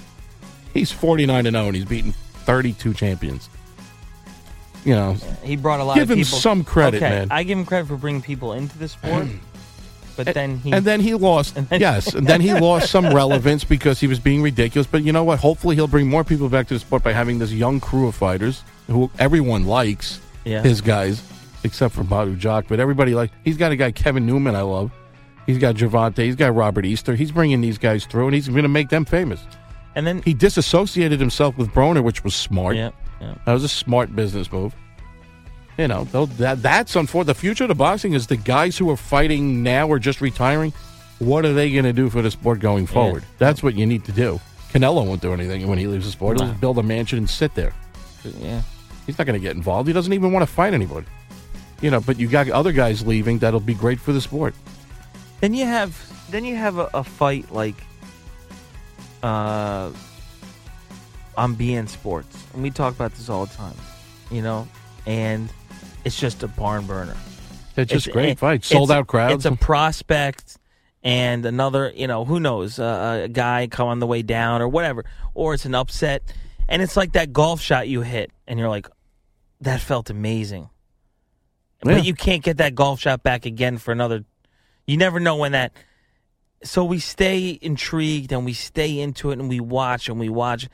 He's 0.73 0.91
49 0.91 1.47
and 1.47 1.56
0 1.56 1.65
and 1.67 1.75
he's 1.75 1.86
beaten 1.86 2.12
32 2.12 2.93
champions. 2.93 3.49
You 4.86 4.93
know, 4.95 5.13
He 5.43 5.56
brought 5.56 5.80
a 5.80 5.84
lot 5.84 5.95
Give 5.95 6.10
him 6.10 6.19
people. 6.19 6.38
some 6.38 6.63
credit, 6.63 6.97
okay, 7.04 7.10
man. 7.10 7.28
I 7.32 7.43
give 7.43 7.58
him 7.58 7.65
credit 7.65 7.88
for 7.88 7.97
bringing 7.97 8.21
people 8.21 8.54
into 8.54 8.78
the 8.78 8.88
sport. 8.88 9.28
but 10.15 10.34
then 10.34 10.58
he 10.60 10.71
and 10.71 10.86
then 10.86 10.99
he 11.02 11.15
lost. 11.15 11.56
then- 11.69 11.82
yes, 11.82 12.13
and 12.13 12.25
then 12.28 12.39
he 12.39 12.54
lost 12.60 12.89
some 12.91 13.13
relevance 13.13 13.63
because 13.63 13.99
he 13.99 14.08
was 14.08 14.19
being 14.19 14.41
ridiculous. 14.41 14.88
But 14.88 15.04
you 15.04 15.12
know 15.12 15.23
what? 15.23 15.39
Hopefully, 15.39 15.75
he'll 15.75 15.88
bring 15.88 16.08
more 16.08 16.23
people 16.23 16.49
back 16.49 16.67
to 16.67 16.75
the 16.75 16.80
sport 16.80 17.04
by 17.04 17.12
having 17.13 17.39
this 17.39 17.52
young 17.52 17.80
crew 17.80 18.08
of 18.08 18.15
fighters 18.15 18.63
who 18.88 19.10
everyone 19.19 19.65
likes. 19.65 20.21
Yeah. 20.49 20.62
His 20.63 20.81
guys, 20.81 21.21
except 21.63 21.93
for 21.95 22.03
Badou 22.03 22.38
Jack, 22.38 22.65
but 22.67 22.79
everybody 22.79 23.13
like. 23.15 23.31
He's 23.43 23.57
got 23.57 23.71
a 23.71 23.75
guy 23.75 23.91
Kevin 23.91 24.25
Newman 24.25 24.55
I 24.55 24.62
love. 24.62 24.91
He's 25.45 25.57
got 25.57 25.75
Gervonta. 25.75 26.17
He's 26.23 26.35
got 26.35 26.53
Robert 26.53 26.85
Easter. 26.85 27.15
He's 27.15 27.31
bringing 27.31 27.62
these 27.62 27.77
guys 27.77 28.05
through, 28.05 28.25
and 28.27 28.35
he's 28.35 28.47
going 28.49 28.63
to 28.63 28.67
make 28.69 28.89
them 28.89 29.03
famous. 29.05 29.39
and 29.95 30.05
then 30.05 30.21
He 30.23 30.33
disassociated 30.33 31.19
himself 31.19 31.57
with 31.57 31.69
Broner, 31.69 32.03
which 32.03 32.23
was 32.23 32.35
smart. 32.35 32.75
yeah, 32.75 32.91
yeah. 33.19 33.35
That 33.45 33.53
was 33.53 33.63
a 33.63 33.69
smart 33.69 34.15
business 34.15 34.51
move. 34.51 34.75
You 35.77 35.88
know, 35.88 36.03
that 36.05 36.62
that's 36.62 36.95
unfortunate. 36.95 37.33
The 37.33 37.39
future 37.39 37.63
of 37.63 37.69
the 37.69 37.75
boxing 37.75 38.13
is 38.13 38.27
the 38.27 38.35
guys 38.38 38.77
who 38.77 38.89
are 38.89 38.97
fighting 38.97 39.63
now 39.63 39.88
or 39.88 39.97
just 39.97 40.19
retiring. 40.19 40.73
What 41.19 41.45
are 41.45 41.53
they 41.53 41.71
going 41.71 41.85
to 41.85 41.93
do 41.93 42.09
for 42.09 42.21
the 42.21 42.31
sport 42.31 42.59
going 42.59 42.85
forward? 42.85 43.23
That's 43.38 43.63
what 43.63 43.75
you 43.75 43.85
need 43.85 44.03
to 44.05 44.12
do. 44.12 44.39
Canelo 44.73 45.05
won't 45.07 45.21
do 45.21 45.33
anything 45.33 45.67
when 45.67 45.77
he 45.79 45.88
leaves 45.88 46.05
the 46.05 46.12
sport. 46.12 46.39
He'll 46.39 46.53
build 46.53 46.77
a 46.79 46.83
mansion 46.83 47.17
and 47.17 47.29
sit 47.29 47.55
there. 47.55 47.73
yeah. 48.39 48.62
He's 49.10 49.17
not 49.17 49.26
going 49.28 49.39
to 49.39 49.43
get 49.45 49.56
involved. 49.56 49.88
He 49.88 49.93
doesn't 49.93 50.13
even 50.13 50.32
want 50.32 50.48
to 50.48 50.54
fight 50.54 50.74
anybody. 50.74 51.08
You 51.82 51.89
know, 51.91 52.00
but 52.00 52.19
you 52.19 52.28
got 52.28 52.48
other 52.50 52.72
guys 52.72 53.06
leaving 53.06 53.39
that'll 53.39 53.60
be 53.60 53.74
great 53.74 54.00
for 54.00 54.12
the 54.13 54.22
sport. 54.22 54.54
Then 55.41 55.54
you 55.54 55.65
have 55.65 55.98
then 56.30 56.45
you 56.45 56.56
have 56.56 56.78
a, 56.78 56.89
a 56.93 57.04
fight 57.04 57.52
like 57.52 57.76
uh 59.24 59.91
on 61.38 61.56
beIN 61.56 61.88
Sports, 61.88 62.36
and 62.54 62.62
we 62.63 62.69
talk 62.69 62.93
about 62.93 63.13
this 63.13 63.30
all 63.30 63.45
the 63.45 63.56
time, 63.56 63.76
you 64.30 64.41
know, 64.41 64.67
and 65.06 65.50
it's 66.04 66.19
just 66.19 66.43
a 66.43 66.48
barn 66.50 66.86
burner. 66.86 67.15
It's 67.78 67.91
just 67.91 68.08
It's- 68.08 68.13
great 68.13 68.30
it- 68.32 68.39
fights, 68.39 68.67
sold 68.67 68.89
it's 68.89 68.95
a- 68.95 69.00
out 69.00 69.08
crowds. 69.08 69.34
It's 69.34 69.45
a 69.45 69.56
prospect 69.56 70.58
and 71.02 71.45
another, 71.45 71.93
you 71.95 72.08
know, 72.08 72.26
who 72.26 72.41
knows, 72.41 72.78
uh, 72.78 73.22
a 73.24 73.28
guy 73.30 73.67
come 73.72 73.88
on 73.88 74.00
the 74.00 74.08
way 74.08 74.22
down 74.22 74.62
or 74.62 74.67
whatever, 74.67 75.06
or 75.34 75.54
it's 75.54 75.63
an 75.63 75.76
upset, 75.76 76.22
and 76.67 76.82
it's 76.82 76.98
like 76.98 77.13
that 77.13 77.32
golf 77.32 77.62
shot 77.62 77.88
you 77.88 78.02
hit, 78.02 78.32
and 78.48 78.60
you're 78.60 78.67
like, 78.69 78.88
that 79.62 79.82
felt 79.82 80.10
amazing, 80.10 80.69
Yeah. 81.86 81.95
but 81.95 82.06
you 82.06 82.13
can't 82.13 82.43
get 82.43 82.58
that 82.58 82.76
golf 82.76 83.00
shot 83.02 83.24
back 83.24 83.45
again 83.45 83.78
for 83.78 83.91
another. 83.91 84.24
You 84.88 84.98
never 84.98 85.19
know 85.19 85.36
when 85.36 85.52
that. 85.54 85.72
So 86.63 86.84
we 86.84 87.00
stay 87.00 87.58
intrigued 87.62 88.32
and 88.32 88.43
we 88.45 88.54
stay 88.54 89.00
into 89.00 89.32
it 89.32 89.39
and 89.39 89.48
we 89.50 89.60
watch 89.60 90.10
and 90.10 90.19
we 90.19 90.30
watch, 90.30 90.67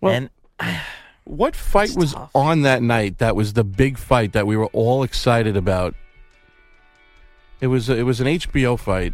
Well, 0.00 0.12
and 0.14 0.30
What 1.24 1.54
fight 1.54 1.94
was 1.94 2.12
tough. 2.14 2.30
on 2.34 2.62
that 2.62 2.82
night 2.82 3.18
that 3.18 3.36
was 3.36 3.52
the 3.52 3.62
big 3.62 3.98
fight 3.98 4.32
that 4.32 4.46
we 4.46 4.56
were 4.56 4.66
all 4.68 5.02
excited 5.02 5.56
about? 5.56 5.94
It 7.60 7.68
was 7.68 7.88
it 7.88 8.04
was 8.04 8.20
an 8.20 8.26
HBO 8.26 8.78
fight, 8.78 9.12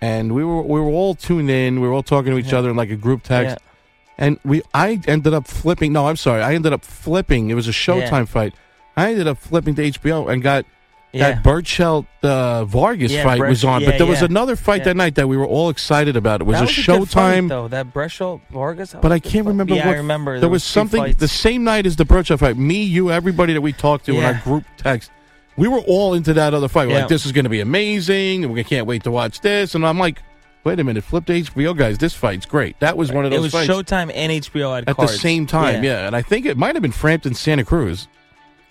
and 0.00 0.32
we 0.34 0.44
were 0.44 0.62
we 0.62 0.78
were 0.80 0.90
all 0.90 1.14
tuned 1.14 1.50
in. 1.50 1.80
We 1.80 1.88
were 1.88 1.94
all 1.94 2.02
talking 2.02 2.30
to 2.32 2.38
each 2.38 2.52
Yeah. 2.52 2.58
other 2.58 2.70
in 2.70 2.76
like 2.76 2.90
a 2.90 2.96
group 2.96 3.22
text, 3.22 3.56
Yeah. 3.58 3.72
And 4.18 4.38
we 4.44 4.62
I 4.72 5.00
ended 5.06 5.34
up 5.34 5.46
flipping. 5.48 5.92
No, 5.92 6.06
I'm 6.08 6.16
sorry, 6.16 6.42
I 6.42 6.54
ended 6.54 6.72
up 6.72 6.84
flipping. 6.84 7.50
It 7.50 7.54
was 7.54 7.66
a 7.68 7.72
Showtime 7.72 8.10
Yeah. 8.10 8.24
fight. 8.26 8.54
I 8.96 9.10
ended 9.10 9.26
up 9.26 9.38
flipping 9.38 9.74
to 9.74 9.82
HBO 9.82 10.28
and 10.28 10.40
got 10.42 10.64
Yeah. 11.12 11.30
that 11.32 11.42
Berchelt 11.42 12.06
uh, 12.22 12.64
Vargas 12.64 13.10
Yeah, 13.10 13.24
fight 13.24 13.40
was 13.40 13.64
on. 13.64 13.84
but 13.84 13.98
there 13.98 14.06
was 14.06 14.22
another 14.22 14.54
fight 14.56 14.84
that 14.84 14.96
night 14.96 15.16
that 15.16 15.28
we 15.28 15.36
were 15.36 15.46
all 15.46 15.68
excited 15.68 16.16
about. 16.16 16.40
It 16.40 16.44
was 16.44 16.58
a 16.58 16.62
was 16.62 16.70
fight, 16.72 16.84
Showtime. 16.84 17.48
though. 17.48 17.66
That 17.68 17.92
Berchelt 17.92 18.40
Vargas, 18.50 18.92
that 18.92 19.02
But 19.02 19.10
was 19.10 19.14
I 19.14 19.16
a 19.16 19.20
can't 19.32 19.46
remember 19.46 19.74
Yeah, 19.74 19.86
what. 19.86 19.94
I 19.94 19.98
remember. 19.98 20.38
There, 20.40 20.48
was, 20.48 20.62
two 20.62 20.68
something 20.68 21.00
fights. 21.02 21.18
the 21.20 21.28
same 21.28 21.64
night 21.64 21.84
as 21.86 21.96
the 21.96 22.04
Berchelt 22.04 22.38
fight. 22.38 22.56
Me, 22.56 22.82
you, 22.84 23.10
everybody 23.10 23.52
that 23.52 23.60
we 23.62 23.72
talked 23.72 24.06
to 24.06 24.16
in 24.16 24.24
our 24.24 24.34
group 24.44 24.64
text, 24.76 25.10
we 25.56 25.66
were 25.68 25.78
all 25.80 26.14
into 26.14 26.34
that 26.34 26.54
other 26.54 26.68
fight. 26.68 26.86
We're 26.88 27.00
like, 27.00 27.08
this 27.08 27.26
is 27.26 27.32
going 27.32 27.44
to 27.44 27.50
be 27.50 27.60
amazing. 27.60 28.44
and 28.44 28.52
We 28.52 28.62
can't 28.64 28.86
wait 28.86 29.02
to 29.04 29.10
watch 29.10 29.40
this. 29.40 29.74
And 29.74 29.84
I'm 29.86 29.98
like, 29.98 30.20
wait 30.64 30.80
a 30.80 30.84
minute, 30.84 31.04
flip 31.04 31.26
to 31.26 31.32
HBO, 31.32 31.76
guys. 31.76 31.98
This 31.98 32.14
fight's 32.14 32.46
great. 32.46 32.78
That 32.80 32.96
was 32.96 33.12
one 33.12 33.24
of 33.24 33.30
those. 33.30 33.38
It 33.38 33.42
was 33.42 33.52
fights 33.52 33.68
Showtime 33.70 34.10
and 34.14 34.32
HBO 34.32 34.78
at 34.86 34.96
cards. 34.96 35.12
the 35.12 35.18
same 35.18 35.46
time. 35.46 35.84
Yeah. 35.84 36.06
and 36.06 36.16
I 36.16 36.22
think 36.22 36.46
it 36.46 36.56
might 36.56 36.74
have 36.74 36.82
been 36.82 36.92
Frampton 36.92 37.34
Santa 37.34 37.64
Cruz. 37.64 38.08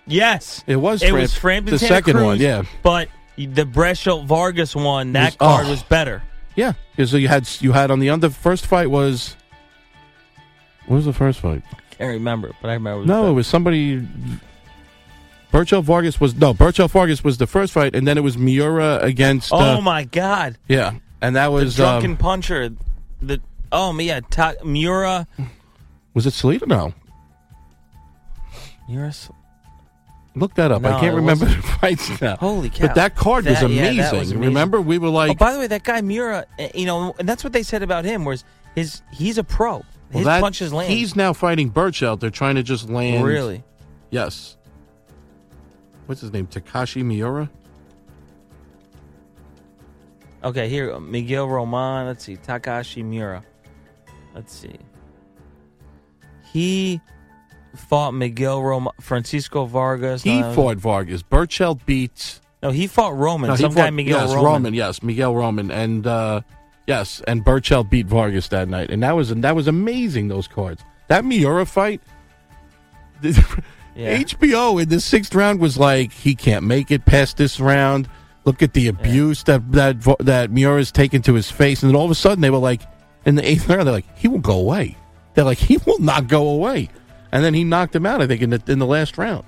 Yes. 0.05 0.63
It 0.67 0.75
was. 0.77 1.01
It 1.01 1.09
Framp- 1.11 1.21
was 1.21 1.35
Frampton 1.35 1.71
the 1.73 1.79
Santa 1.79 1.93
second 1.95 2.13
Cruz, 2.13 2.23
one. 2.25 2.39
Yeah, 2.39 2.63
But 2.81 3.07
the 3.37 3.65
Berchelt 3.65 4.25
Vargas 4.25 4.75
one, 4.75 5.13
that 5.13 5.27
Was- 5.33 5.35
card 5.37 5.65
oh. 5.67 5.69
was 5.69 5.83
better. 5.83 6.23
yeah. 6.55 6.73
Because 6.95 7.13
you 7.13 7.27
had 7.27 7.47
you 7.61 7.71
had 7.71 7.89
on 7.89 7.99
the 7.99 8.09
under 8.09 8.29
first 8.29 8.65
fight 8.67 8.89
was. 8.89 9.35
What 10.87 10.97
was 10.97 11.05
the 11.05 11.13
first 11.13 11.39
fight? 11.39 11.63
I 11.71 11.95
Can't 11.95 12.11
remember, 12.11 12.51
but 12.61 12.69
I 12.69 12.73
remember. 12.73 12.97
It 12.97 12.99
was 13.01 13.07
No, 13.07 13.21
better. 13.21 13.29
it 13.29 13.33
was 13.33 13.47
somebody. 13.47 14.07
Berchelt 15.53 15.83
Vargas 15.83 16.19
was 16.19 16.35
no 16.35 16.53
Berchelt 16.53 16.89
Vargas 16.89 17.23
was 17.23 17.37
the 17.37 17.45
first 17.47 17.73
fight, 17.73 17.95
and 17.95 18.07
then 18.07 18.17
it 18.17 18.21
was 18.21 18.37
Miura 18.37 18.99
against. 19.01 19.53
Oh 19.53 19.77
uh, 19.77 19.81
my 19.81 20.03
God! 20.03 20.57
Yeah, 20.67 20.93
and 21.23 21.35
that 21.35 21.45
The 21.47 21.51
was 21.51 21.75
drunken 21.75 22.11
um, 22.11 22.17
puncher. 22.17 22.69
The 23.21 23.41
oh 23.71 23.97
yeah, 23.99 24.19
Ta- 24.29 24.53
Miura. 24.63 25.25
was 26.13 26.27
it 26.27 26.33
Salita? 26.33 26.67
No, 26.67 26.93
Miura. 28.87 29.13
look 30.35 30.53
that 30.55 30.71
up. 30.71 30.81
No, 30.81 30.91
I 30.93 30.99
can't 30.99 31.15
remember 31.15 31.45
the 31.45 31.55
wasn't. 31.55 31.79
fights 31.79 32.21
now. 32.21 32.35
Holy 32.35 32.69
cow! 32.69 32.87
But 32.87 32.95
that 32.95 33.15
card 33.15 33.45
was 33.45 33.59
That- 33.61 33.69
yeah, 33.69 33.81
amazing. 33.85 33.97
that 33.97 34.13
was 34.13 34.31
amazing. 34.31 34.39
Remember, 34.41 34.81
we 34.81 34.97
were 34.97 35.09
like, 35.09 35.31
oh, 35.31 35.33
by 35.35 35.53
the 35.53 35.59
way, 35.59 35.67
that 35.67 35.83
guy 35.83 36.01
Miura, 36.01 36.45
eh, 36.59 36.69
you 36.75 36.85
know, 36.85 37.15
and 37.17 37.27
that's 37.27 37.43
what 37.43 37.53
they 37.53 37.63
said 37.63 37.81
about 37.83 38.05
him. 38.05 38.25
Was 38.25 38.43
his 38.75 39.01
he's 39.11 39.37
a 39.37 39.43
pro. 39.43 39.71
well, 39.77 39.83
His 40.11 40.25
that- 40.25 40.41
punches 40.41 40.73
land. 40.73 40.91
He's 40.91 41.15
now 41.15 41.33
fighting 41.33 41.71
Berchelt. 41.71 42.19
They're 42.19 42.29
trying 42.29 42.55
to 42.55 42.63
just 42.63 42.89
land. 42.89 43.25
really. 43.25 43.63
Yes. 44.11 44.57
What's 46.05 46.19
his 46.21 46.33
name? 46.33 46.47
Takashi 46.47 47.03
Miura. 47.03 47.49
Okay, 50.43 50.67
here 50.67 50.99
Miguel 50.99 51.47
Roman. 51.47 52.07
Let's 52.07 52.23
see, 52.25 52.35
Takashi 52.37 53.03
Miura. 53.03 53.43
Let's 54.35 54.53
see. 54.53 54.77
He 56.51 57.01
fought 57.75 58.13
Miguel 58.13 58.61
Roman, 58.61 58.93
Francisco 58.99 59.65
Vargas. 59.65 60.21
He 60.23 60.41
no, 60.41 60.53
fought 60.53 60.77
Vargas. 60.77 61.23
Berchelt 61.23 61.85
beat. 61.85 62.39
No, 62.61 62.71
he 62.71 62.87
fought 62.87 63.15
Roman. 63.15 63.49
No, 63.49 63.55
he 63.55 63.61
Some 63.61 63.73
guy 63.73 63.85
fought- 63.85 63.93
Miguel 63.93 64.27
yes, 64.27 64.35
Roman. 64.35 64.73
Yes, 64.73 65.03
Miguel 65.03 65.35
Roman, 65.35 65.71
and 65.71 66.05
uh, 66.05 66.41
yes, 66.87 67.21
and 67.27 67.43
Berchelt 67.43 67.89
beat 67.89 68.07
Vargas 68.07 68.49
that 68.49 68.67
night, 68.67 68.89
and 68.89 69.01
that 69.03 69.13
was 69.15 69.29
that 69.33 69.55
was 69.55 69.67
amazing. 69.67 70.27
Those 70.27 70.47
cards. 70.47 70.83
That 71.07 71.25
Miura 71.25 71.65
fight. 71.65 72.01
Yeah. 73.95 74.17
HBO 74.17 74.81
in 74.81 74.89
the 74.89 74.99
sixth 74.99 75.35
round 75.35 75.59
was 75.59 75.77
like 75.77 76.11
he 76.11 76.33
can't 76.33 76.65
make 76.65 76.89
it 76.89 77.05
past 77.05 77.37
this 77.37 77.59
round. 77.59 78.09
Look 78.45 78.61
at 78.61 78.73
the 78.73 78.87
abuse 78.87 79.43
that 79.43 79.71
that 79.71 79.97
Vo- 79.97 80.17
that 80.19 80.51
Miura's 80.51 80.91
taken 80.91 81.21
to 81.23 81.33
his 81.33 81.49
face, 81.49 81.81
and 81.81 81.89
then 81.89 81.95
all 81.95 82.05
of 82.05 82.11
a 82.11 82.15
sudden 82.15 82.41
they 82.41 82.49
were 82.49 82.57
like, 82.57 82.81
in 83.25 83.35
the 83.35 83.49
eighth 83.49 83.69
round, 83.69 83.87
they're 83.87 83.93
like, 83.93 84.17
he 84.17 84.27
won't 84.27 84.43
go 84.43 84.59
away. 84.59 84.97
They're 85.33 85.45
like, 85.45 85.57
he 85.57 85.77
will 85.85 85.99
not 85.99 86.27
go 86.27 86.49
away, 86.49 86.89
and 87.31 87.43
then 87.43 87.53
he 87.53 87.63
knocked 87.63 87.95
him 87.95 88.05
out. 88.05 88.21
I 88.21 88.27
think 88.27 88.41
in 88.41 88.49
the 88.49 88.61
in 88.67 88.79
the 88.79 88.85
last 88.85 89.17
round. 89.17 89.45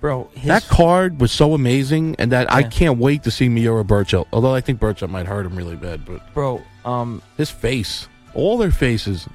Bro, 0.00 0.30
his, 0.32 0.46
That 0.46 0.62
card 0.68 1.20
was 1.20 1.32
so 1.32 1.54
amazing, 1.54 2.14
and 2.20 2.30
that 2.30 2.52
I 2.52 2.62
can't 2.62 2.98
wait 2.98 3.24
to 3.24 3.32
see 3.32 3.48
Miura 3.48 3.82
Berchelt. 3.82 4.26
Although 4.32 4.54
I 4.54 4.60
think 4.60 4.78
Berchelt 4.80 5.10
might 5.10 5.26
hurt 5.26 5.44
him 5.44 5.56
really 5.56 5.74
bad, 5.74 6.04
but 6.04 6.32
bro, 6.34 6.62
um, 6.84 7.20
his 7.36 7.50
face, 7.50 8.08
all 8.32 8.56
their 8.58 8.70
faces. 8.70 9.28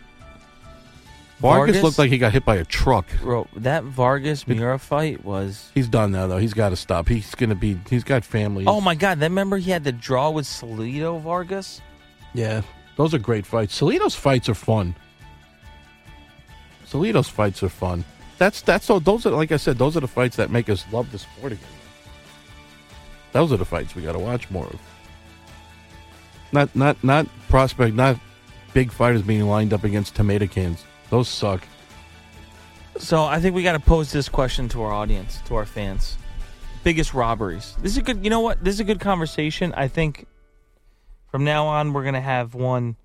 Vargas, 1.43 1.75
Vargas? 1.75 1.83
looked 1.83 1.99
like 1.99 2.09
he 2.09 2.17
got 2.17 2.31
hit 2.31 2.45
by 2.45 2.55
a 2.55 2.63
truck. 2.63 3.05
bro, 3.19 3.47
that 3.57 3.83
Vargas 3.83 4.47
Miura 4.47 4.79
fight 4.79 5.25
was. 5.25 5.69
He's 5.75 5.89
done 5.89 6.13
now, 6.13 6.25
though. 6.25 6.37
He's 6.37 6.53
got 6.53 6.69
to 6.69 6.77
stop. 6.77 7.09
He's 7.09 7.35
gonna 7.35 7.53
be. 7.53 7.77
He's 7.89 8.05
got 8.05 8.23
family. 8.23 8.63
Oh 8.65 8.79
my 8.79 8.95
God! 8.95 9.19
That 9.19 9.29
remember 9.29 9.57
he 9.57 9.69
had 9.69 9.83
the 9.83 9.91
draw 9.91 10.29
with 10.29 10.45
Salido 10.45 11.19
Vargas. 11.21 11.81
yeah, 12.33 12.61
those 12.95 13.13
are 13.13 13.19
great 13.19 13.45
fights. 13.45 13.77
Salido's 13.77 14.15
fights 14.15 14.47
are 14.47 14.55
fun. 14.55 14.95
Salido's 16.87 17.27
fights 17.27 17.61
are 17.61 17.67
fun. 17.69 18.05
That's 18.37 18.61
that's 18.61 18.89
all. 18.89 19.01
Those 19.01 19.25
are 19.25 19.31
like 19.31 19.51
I 19.51 19.57
said. 19.57 19.77
Those 19.77 19.97
are 19.97 19.99
the 19.99 20.07
fights 20.07 20.37
that 20.37 20.49
make 20.49 20.69
us 20.69 20.85
love 20.93 21.11
the 21.11 21.19
sport 21.19 21.51
again. 21.51 21.67
Those 23.33 23.51
are 23.51 23.57
the 23.57 23.65
fights 23.65 23.95
we 23.95 24.01
got 24.01 24.13
to 24.13 24.19
watch 24.19 24.49
more 24.49 24.67
of. 24.67 24.79
Not 26.53 26.73
not 26.73 27.03
not 27.03 27.27
prospect. 27.49 27.95
Not 27.95 28.17
big 28.73 28.93
fighters 28.93 29.23
being 29.23 29.43
lined 29.43 29.73
up 29.73 29.83
against 29.83 30.15
tomato 30.15 30.47
cans. 30.47 30.85
Those 31.13 31.29
suck. 31.29 31.61
So 32.97 33.23
I 33.23 33.39
think 33.39 33.53
we 33.53 33.61
got 33.61 33.73
to 33.73 33.79
pose 33.79 34.11
this 34.11 34.27
question 34.27 34.67
to 34.69 34.81
our 34.81 34.91
audience, 34.91 35.41
to 35.45 35.53
our 35.53 35.65
fans. 35.67 36.17
Biggest 36.83 37.13
robberies. 37.13 37.75
This 37.83 37.91
is 37.91 37.99
a 37.99 38.01
good. 38.01 38.23
You 38.23 38.31
know 38.31 38.39
what? 38.39 38.63
This 38.63 38.73
is 38.73 38.79
a 38.79 38.83
good 38.83 38.99
conversation. 38.99 39.75
I 39.77 39.89
think 39.89 40.25
from 41.29 41.43
now 41.43 41.67
on 41.67 41.93
we're 41.93 42.03
gonna 42.03 42.19
have 42.19 42.55
one. 42.55 42.95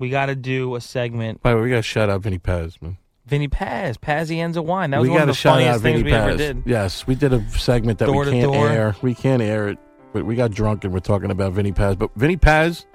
We 0.00 0.10
got 0.10 0.26
to 0.26 0.34
do 0.34 0.74
a 0.74 0.80
segment. 0.80 1.40
By 1.40 1.50
the 1.50 1.58
way, 1.58 1.62
we 1.62 1.70
got 1.70 1.76
to 1.76 1.82
shout 1.82 2.10
out 2.10 2.22
Vinny 2.22 2.38
Paz, 2.38 2.82
man. 2.82 2.98
Vinny 3.26 3.46
Paz, 3.46 3.96
Pazienza 3.96 4.64
wine. 4.64 4.90
That 4.90 4.98
was 4.98 5.08
we 5.08 5.12
one 5.12 5.22
of 5.22 5.28
the 5.28 5.34
funniest 5.34 5.82
things 5.82 6.00
Vinny 6.00 6.10
we 6.10 6.12
ever 6.12 6.30
Paz. 6.30 6.38
did. 6.38 6.62
Yes, 6.66 7.06
we 7.06 7.14
did 7.14 7.32
a 7.32 7.48
segment 7.50 8.00
that 8.00 8.06
Door 8.06 8.24
we 8.24 8.30
can't 8.32 8.56
air. 8.56 8.96
We 9.02 9.14
can't 9.14 9.40
air 9.40 9.68
it, 9.68 9.78
but 10.12 10.26
we 10.26 10.34
got 10.34 10.50
drunk 10.50 10.82
and 10.82 10.92
we're 10.92 10.98
talking 10.98 11.30
about 11.30 11.52
Vinny 11.52 11.70
Paz. 11.70 11.94
But 11.94 12.10
Vinny 12.16 12.36
Paz, 12.36 12.86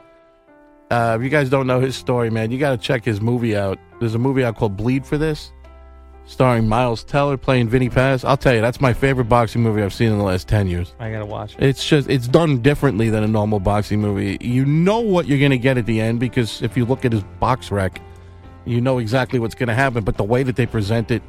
uh, 0.91 1.15
if 1.17 1.23
you 1.23 1.29
guys 1.29 1.49
don't 1.49 1.67
know 1.67 1.79
his 1.79 1.95
story, 1.95 2.29
man, 2.29 2.51
you 2.51 2.59
got 2.59 2.71
to 2.71 2.77
check 2.77 3.05
his 3.05 3.21
movie 3.21 3.55
out. 3.55 3.79
There's 3.99 4.15
a 4.15 4.19
movie 4.19 4.43
out 4.43 4.55
called 4.55 4.77
Bleed 4.77 5.05
for 5.05 5.17
This. 5.17 5.51
starring 6.25 6.67
Miles 6.67 7.03
Teller 7.05 7.37
playing 7.37 7.69
Vinny 7.69 7.89
Paz. 7.89 8.25
I'll 8.25 8.35
tell 8.37 8.53
you, 8.53 8.59
that's 8.59 8.81
my 8.81 8.91
favorite 8.93 9.29
boxing 9.29 9.63
movie 9.63 9.81
I've 9.81 9.93
seen 9.93 10.11
in 10.11 10.17
the 10.17 10.23
last 10.25 10.47
ten 10.47 10.67
years. 10.67 10.93
I 10.99 11.09
gotta 11.09 11.25
watch 11.25 11.55
it. 11.55 11.63
It's 11.63 11.87
just 11.87 12.09
it's 12.09 12.27
done 12.27 12.57
differently 12.59 13.09
than 13.09 13.23
a 13.23 13.27
normal 13.27 13.59
boxing 13.61 14.01
movie. 14.01 14.37
You 14.41 14.65
know 14.65 14.99
what 14.99 15.25
you're 15.27 15.39
going 15.39 15.51
to 15.51 15.57
get 15.57 15.77
at 15.77 15.85
the 15.85 16.01
end 16.01 16.19
because 16.19 16.61
if 16.61 16.75
you 16.75 16.83
look 16.85 17.05
at 17.05 17.13
his 17.13 17.23
BoxRec, 17.41 17.99
you 18.65 18.81
know 18.81 18.97
exactly 18.97 19.39
what's 19.39 19.55
going 19.55 19.69
to 19.69 19.73
happen. 19.73 20.03
But 20.03 20.17
the 20.17 20.23
way 20.25 20.43
that 20.43 20.57
they 20.57 20.65
present 20.65 21.11
it 21.11 21.23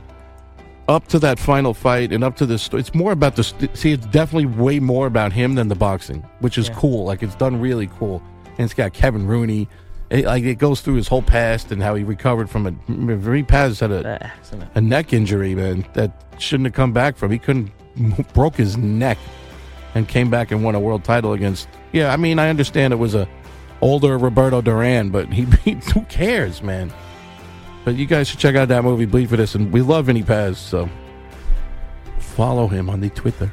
up 0.89 1.07
to 1.09 1.19
that 1.21 1.39
final 1.39 1.75
fight 1.75 2.13
and 2.13 2.25
up 2.25 2.35
to 2.39 2.47
this, 2.47 2.69
it's 2.73 2.93
more 2.93 3.13
about 3.13 3.37
the. 3.37 3.45
See, 3.75 3.93
it's 3.93 4.07
definitely 4.07 4.47
way 4.47 4.81
more 4.81 5.07
about 5.07 5.33
him 5.33 5.55
than 5.55 5.69
the 5.69 5.77
boxing, 5.77 6.27
which 6.41 6.59
is 6.59 6.69
Yeah. 6.69 6.75
cool. 6.75 7.05
Like 7.05 7.23
it's 7.23 7.37
done 7.37 7.61
really 7.61 7.87
cool, 8.01 8.21
and 8.57 8.65
it's 8.65 8.75
got 8.75 8.93
Kevin 8.95 9.29
Rooney. 9.29 9.69
It, 10.11 10.25
like 10.25 10.45
it 10.45 10.57
goes 10.57 10.81
through 10.81 10.95
his 10.95 11.09
whole 11.09 11.23
past 11.23 11.71
and 11.71 11.83
how 11.83 11.95
he 11.95 12.03
recovered 12.03 12.49
from 12.49 12.67
a. 12.67 12.71
Vinny 12.89 13.43
Paz 13.43 13.81
had 13.81 13.93
a 13.93 14.23
accident. 14.23 14.71
a 14.75 14.81
neck 14.81 15.13
injury, 15.13 15.55
man, 15.55 15.87
that 15.93 16.25
shouldn't 16.39 16.67
have 16.67 16.75
come 16.75 16.93
back 16.93 17.17
from. 17.17 17.31
He 17.31 17.39
couldn't 17.39 17.71
broke 18.33 18.57
his 18.57 18.77
neck 18.77 19.19
and 19.95 20.09
came 20.09 20.31
back 20.31 20.51
and 20.51 20.65
won 20.65 20.75
a 20.75 20.81
world 20.81 21.05
title 21.05 21.33
against. 21.35 21.69
Yeah, 21.93 22.13
I 22.13 22.17
mean, 22.17 22.39
I 22.39 22.49
understand 22.49 22.93
it 22.93 22.97
was 22.97 23.15
a 23.15 23.29
older 23.81 24.17
Roberto 24.17 24.63
Duran, 24.63 25.11
but 25.11 25.31
he, 25.33 25.45
he 25.65 25.73
who 25.93 26.03
cares, 26.05 26.63
man. 26.63 26.93
But 27.85 27.97
you 27.97 28.07
guys 28.07 28.29
should 28.29 28.39
check 28.39 28.55
out 28.55 28.69
that 28.69 28.85
movie, 28.85 29.07
Bleed 29.07 29.29
for 29.29 29.37
This, 29.37 29.55
and 29.55 29.73
we 29.73 29.83
love 29.83 30.07
Vinny 30.07 30.23
Paz, 30.23 30.59
so 30.59 30.89
follow 32.19 32.67
him 32.67 32.89
on 32.89 33.01
the 33.01 33.11
Twitter. 33.11 33.51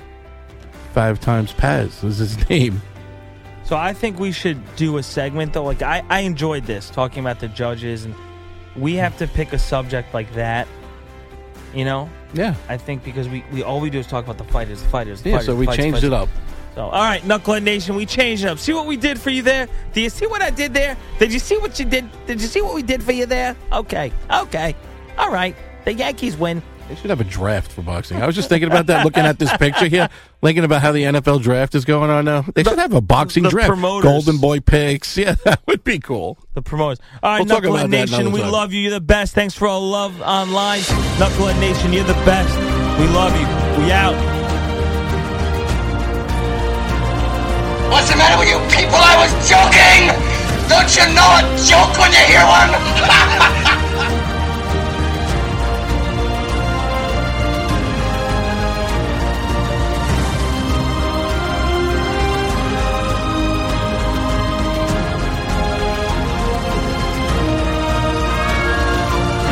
Five 0.93 1.19
times 1.19 1.51
Paz 1.53 2.03
is 2.03 2.17
his 2.17 2.49
name. 2.49 2.81
So 3.65 3.75
I 3.75 3.93
think 3.93 4.19
we 4.19 4.31
should 4.31 4.59
do 4.75 4.97
a 4.97 5.03
segment 5.03 5.53
though. 5.53 5.63
Like 5.63 5.81
I, 5.81 6.03
I 6.09 6.19
enjoyed 6.21 6.65
this 6.65 6.89
talking 6.89 7.19
about 7.19 7.39
the 7.39 7.47
judges, 7.47 8.05
and 8.05 8.13
we 8.75 8.95
have 8.95 9.17
to 9.17 9.27
pick 9.27 9.53
a 9.53 9.59
subject 9.59 10.13
like 10.13 10.31
that. 10.33 10.67
You 11.73 11.83
know? 11.83 12.09
Yeah. 12.33 12.55
I 12.69 12.77
think 12.77 13.03
because 13.03 13.27
we, 13.27 13.43
we 13.51 13.63
all 13.63 13.81
we 13.81 13.89
do 13.89 13.99
is 13.99 14.07
talk 14.07 14.23
about 14.23 14.37
the 14.37 14.45
fighters, 14.45 14.81
the 14.81 14.89
fighters. 14.89 15.21
The 15.21 15.29
Yeah, 15.29 15.35
fighters, 15.37 15.45
so 15.47 15.51
the 15.53 15.59
we 15.59 15.65
fights, 15.65 15.77
changed 15.77 15.95
fights. 15.97 16.05
it 16.05 16.13
up. 16.13 16.29
So 16.75 16.83
all 16.83 16.91
right, 17.03 17.21
Knucklehead 17.23 17.63
Nation, 17.63 17.95
we 17.95 18.05
changed 18.05 18.43
it 18.43 18.47
up. 18.47 18.59
See 18.59 18.73
what 18.73 18.85
we 18.85 18.97
did 18.97 19.19
for 19.19 19.29
you 19.29 19.41
there? 19.41 19.67
Do 19.93 20.01
you 20.01 20.09
see 20.09 20.27
what 20.27 20.41
I 20.41 20.49
did 20.51 20.73
there? 20.73 20.95
Did 21.19 21.33
you 21.33 21.39
see 21.39 21.57
what 21.57 21.79
you 21.79 21.85
did? 21.85 22.05
Did 22.27 22.41
you 22.41 22.47
see 22.47 22.61
what 22.61 22.75
we 22.75 22.83
did 22.83 23.01
for 23.01 23.13
you 23.13 23.25
there? 23.25 23.55
Okay, 23.71 24.11
okay, 24.31 24.75
all 25.17 25.31
right. 25.31 25.55
The 25.85 25.93
Yankees 25.93 26.35
win. 26.37 26.61
They 26.87 26.93
should 26.93 27.09
have 27.09 27.19
a 27.19 27.23
draft 27.23 27.71
for 27.71 27.81
boxing. 27.81 28.21
I 28.21 28.27
was 28.27 28.35
just 28.35 28.47
thinking 28.47 28.69
about 28.69 28.85
that, 28.87 29.03
looking 29.03 29.25
at 29.25 29.39
this 29.39 29.51
picture 29.57 29.87
here, 29.87 30.07
thinking 30.43 30.63
about 30.63 30.83
how 30.83 30.91
the 30.91 31.01
NFL 31.01 31.41
draft 31.41 31.73
is 31.73 31.83
going 31.83 32.11
on 32.11 32.25
now. 32.25 32.41
They 32.53 32.63
should 32.63 32.77
have 32.77 32.93
a 32.93 33.01
boxing 33.01 33.41
the 33.41 33.49
draft. 33.49 33.69
promoters. 33.69 34.03
Golden 34.03 34.37
Boy 34.37 34.59
picks. 34.59 35.17
Yeah, 35.25 35.33
that 35.45 35.61
would 35.65 35.83
be 35.83 35.97
cool. 35.97 36.37
The 36.53 36.61
promoters. 36.61 36.99
All 37.23 37.31
right, 37.31 37.39
We'll 37.39 37.47
talk 37.47 37.63
Knucklehead 37.63 37.79
about 37.85 37.89
Nation, 37.89 38.15
another 38.21 38.35
we 38.35 38.41
time. 38.41 38.51
love 38.51 38.71
you. 38.73 38.81
You're 38.81 38.91
the 38.91 39.01
best. 39.01 39.33
Thanks 39.33 39.55
for 39.55 39.67
all 39.67 39.81
the 39.81 39.87
love 39.87 40.21
online. 40.21 40.81
Knucklehead 41.17 41.59
Nation, 41.59 41.91
you're 41.91 42.03
the 42.03 42.13
best. 42.21 42.53
We 42.99 43.07
love 43.07 43.33
you. 43.33 43.47
We 43.83 43.91
out. 43.91 44.13
What's 47.91 48.11
the 48.11 48.17
matter 48.17 48.37
with 48.37 48.49
you 48.49 48.59
people? 48.69 48.99
I 49.01 49.15
was 49.17 49.31
joking! 49.49 50.13
Don't 50.69 50.89
you 50.93 51.05
know 51.17 51.29
a 51.33 51.41
joke 51.65 51.97
when 51.97 52.11
you 52.13 52.21
hear 52.29 52.45
one? 52.45 53.74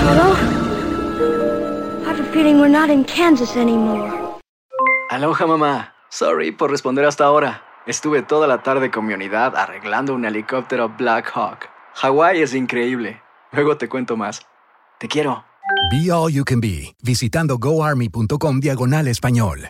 Hello? 0.05 0.33
I 2.03 2.09
have 2.09 2.19
a 2.19 2.31
feeling 2.31 2.59
we're 2.59 2.67
not 2.67 2.89
in 2.89 3.03
Kansas 3.05 3.55
anymore. 3.55 4.11
Aloha 5.09 5.45
mamá. 5.47 5.93
Sorry 6.09 6.51
por 6.51 6.69
responder 6.71 7.05
hasta 7.05 7.25
ahora. 7.25 7.61
Estuve 7.87 8.21
toda 8.21 8.47
la 8.47 8.63
tarde 8.63 8.91
con 8.91 9.05
mi 9.05 9.13
unidad 9.13 9.55
arreglando 9.55 10.13
un 10.13 10.25
helicóptero 10.25 10.89
Black 10.89 11.31
Hawk. 11.33 11.69
Hawái 11.95 12.41
es 12.41 12.53
increíble. 12.53 13.21
Luego 13.51 13.77
te 13.77 13.87
cuento 13.89 14.17
más. 14.17 14.41
Te 14.99 15.07
quiero. 15.07 15.45
Be 15.91 16.11
All 16.11 16.31
You 16.31 16.43
Can 16.43 16.59
Be, 16.61 16.95
visitando 17.03 17.57
goarmy.com 17.57 18.59
diagonal 18.59 19.07
español. 19.07 19.69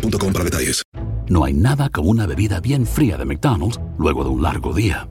para 0.00 0.44
detalles. 0.44 0.82
No 1.28 1.44
hay 1.44 1.54
nada 1.54 1.88
como 1.88 2.10
una 2.10 2.26
bebida 2.26 2.60
bien 2.60 2.86
fría 2.86 3.16
de 3.16 3.24
McDonald's 3.24 3.80
luego 3.98 4.24
de 4.24 4.30
un 4.30 4.42
largo 4.42 4.72
día. 4.72 5.08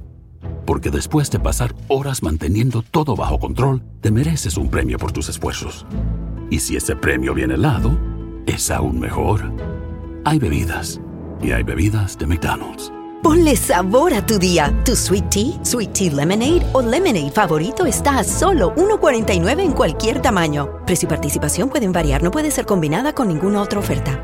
Porque 0.65 0.89
después 0.89 1.30
de 1.30 1.39
pasar 1.39 1.76
horas 1.88 2.24
manteniendo 2.24 2.82
todo 2.82 3.15
bajo 3.15 3.39
control, 3.39 3.84
te 4.02 4.12
mereces 4.12 4.58
un 4.58 4.69
premio 4.69 4.98
por 4.98 5.12
tus 5.12 5.30
esfuerzos. 5.30 5.86
Y 6.50 6.60
si 6.60 6.76
ese 6.76 6.95
premio 6.95 7.34
viene 7.34 7.56
helado, 7.56 7.98
es 8.45 8.71
aún 8.71 9.00
mejor. 9.00 9.52
Hay 10.24 10.39
bebidas. 10.39 11.02
Y 11.41 11.52
hay 11.52 11.63
bebidas 11.63 12.17
de 12.17 12.28
McDonald's. 12.28 12.91
Ponle 13.21 13.56
sabor 13.56 14.13
a 14.13 14.25
tu 14.25 14.38
día. 14.38 14.73
Tu 14.86 14.95
sweet 14.95 15.30
tea, 15.30 15.60
sweet 15.63 15.93
tea 15.93 16.12
lemonade 16.12 16.65
o 16.73 16.82
lemonade 16.82 17.32
favorito 17.32 17.86
está 17.86 18.19
a 18.19 18.23
solo 18.23 18.73
1.49 18.75 19.60
en 19.62 19.71
cualquier 19.71 20.21
tamaño. 20.21 20.84
Precio 20.86 21.08
y 21.08 21.10
participación 21.10 21.69
pueden 21.69 21.91
variar, 21.91 22.21
no 22.21 22.32
puede 22.32 22.51
ser 22.51 22.65
combinada 22.65 23.13
con 23.13 23.28
ninguna 23.28 23.62
otra 23.62 23.80
oferta. 23.80 24.23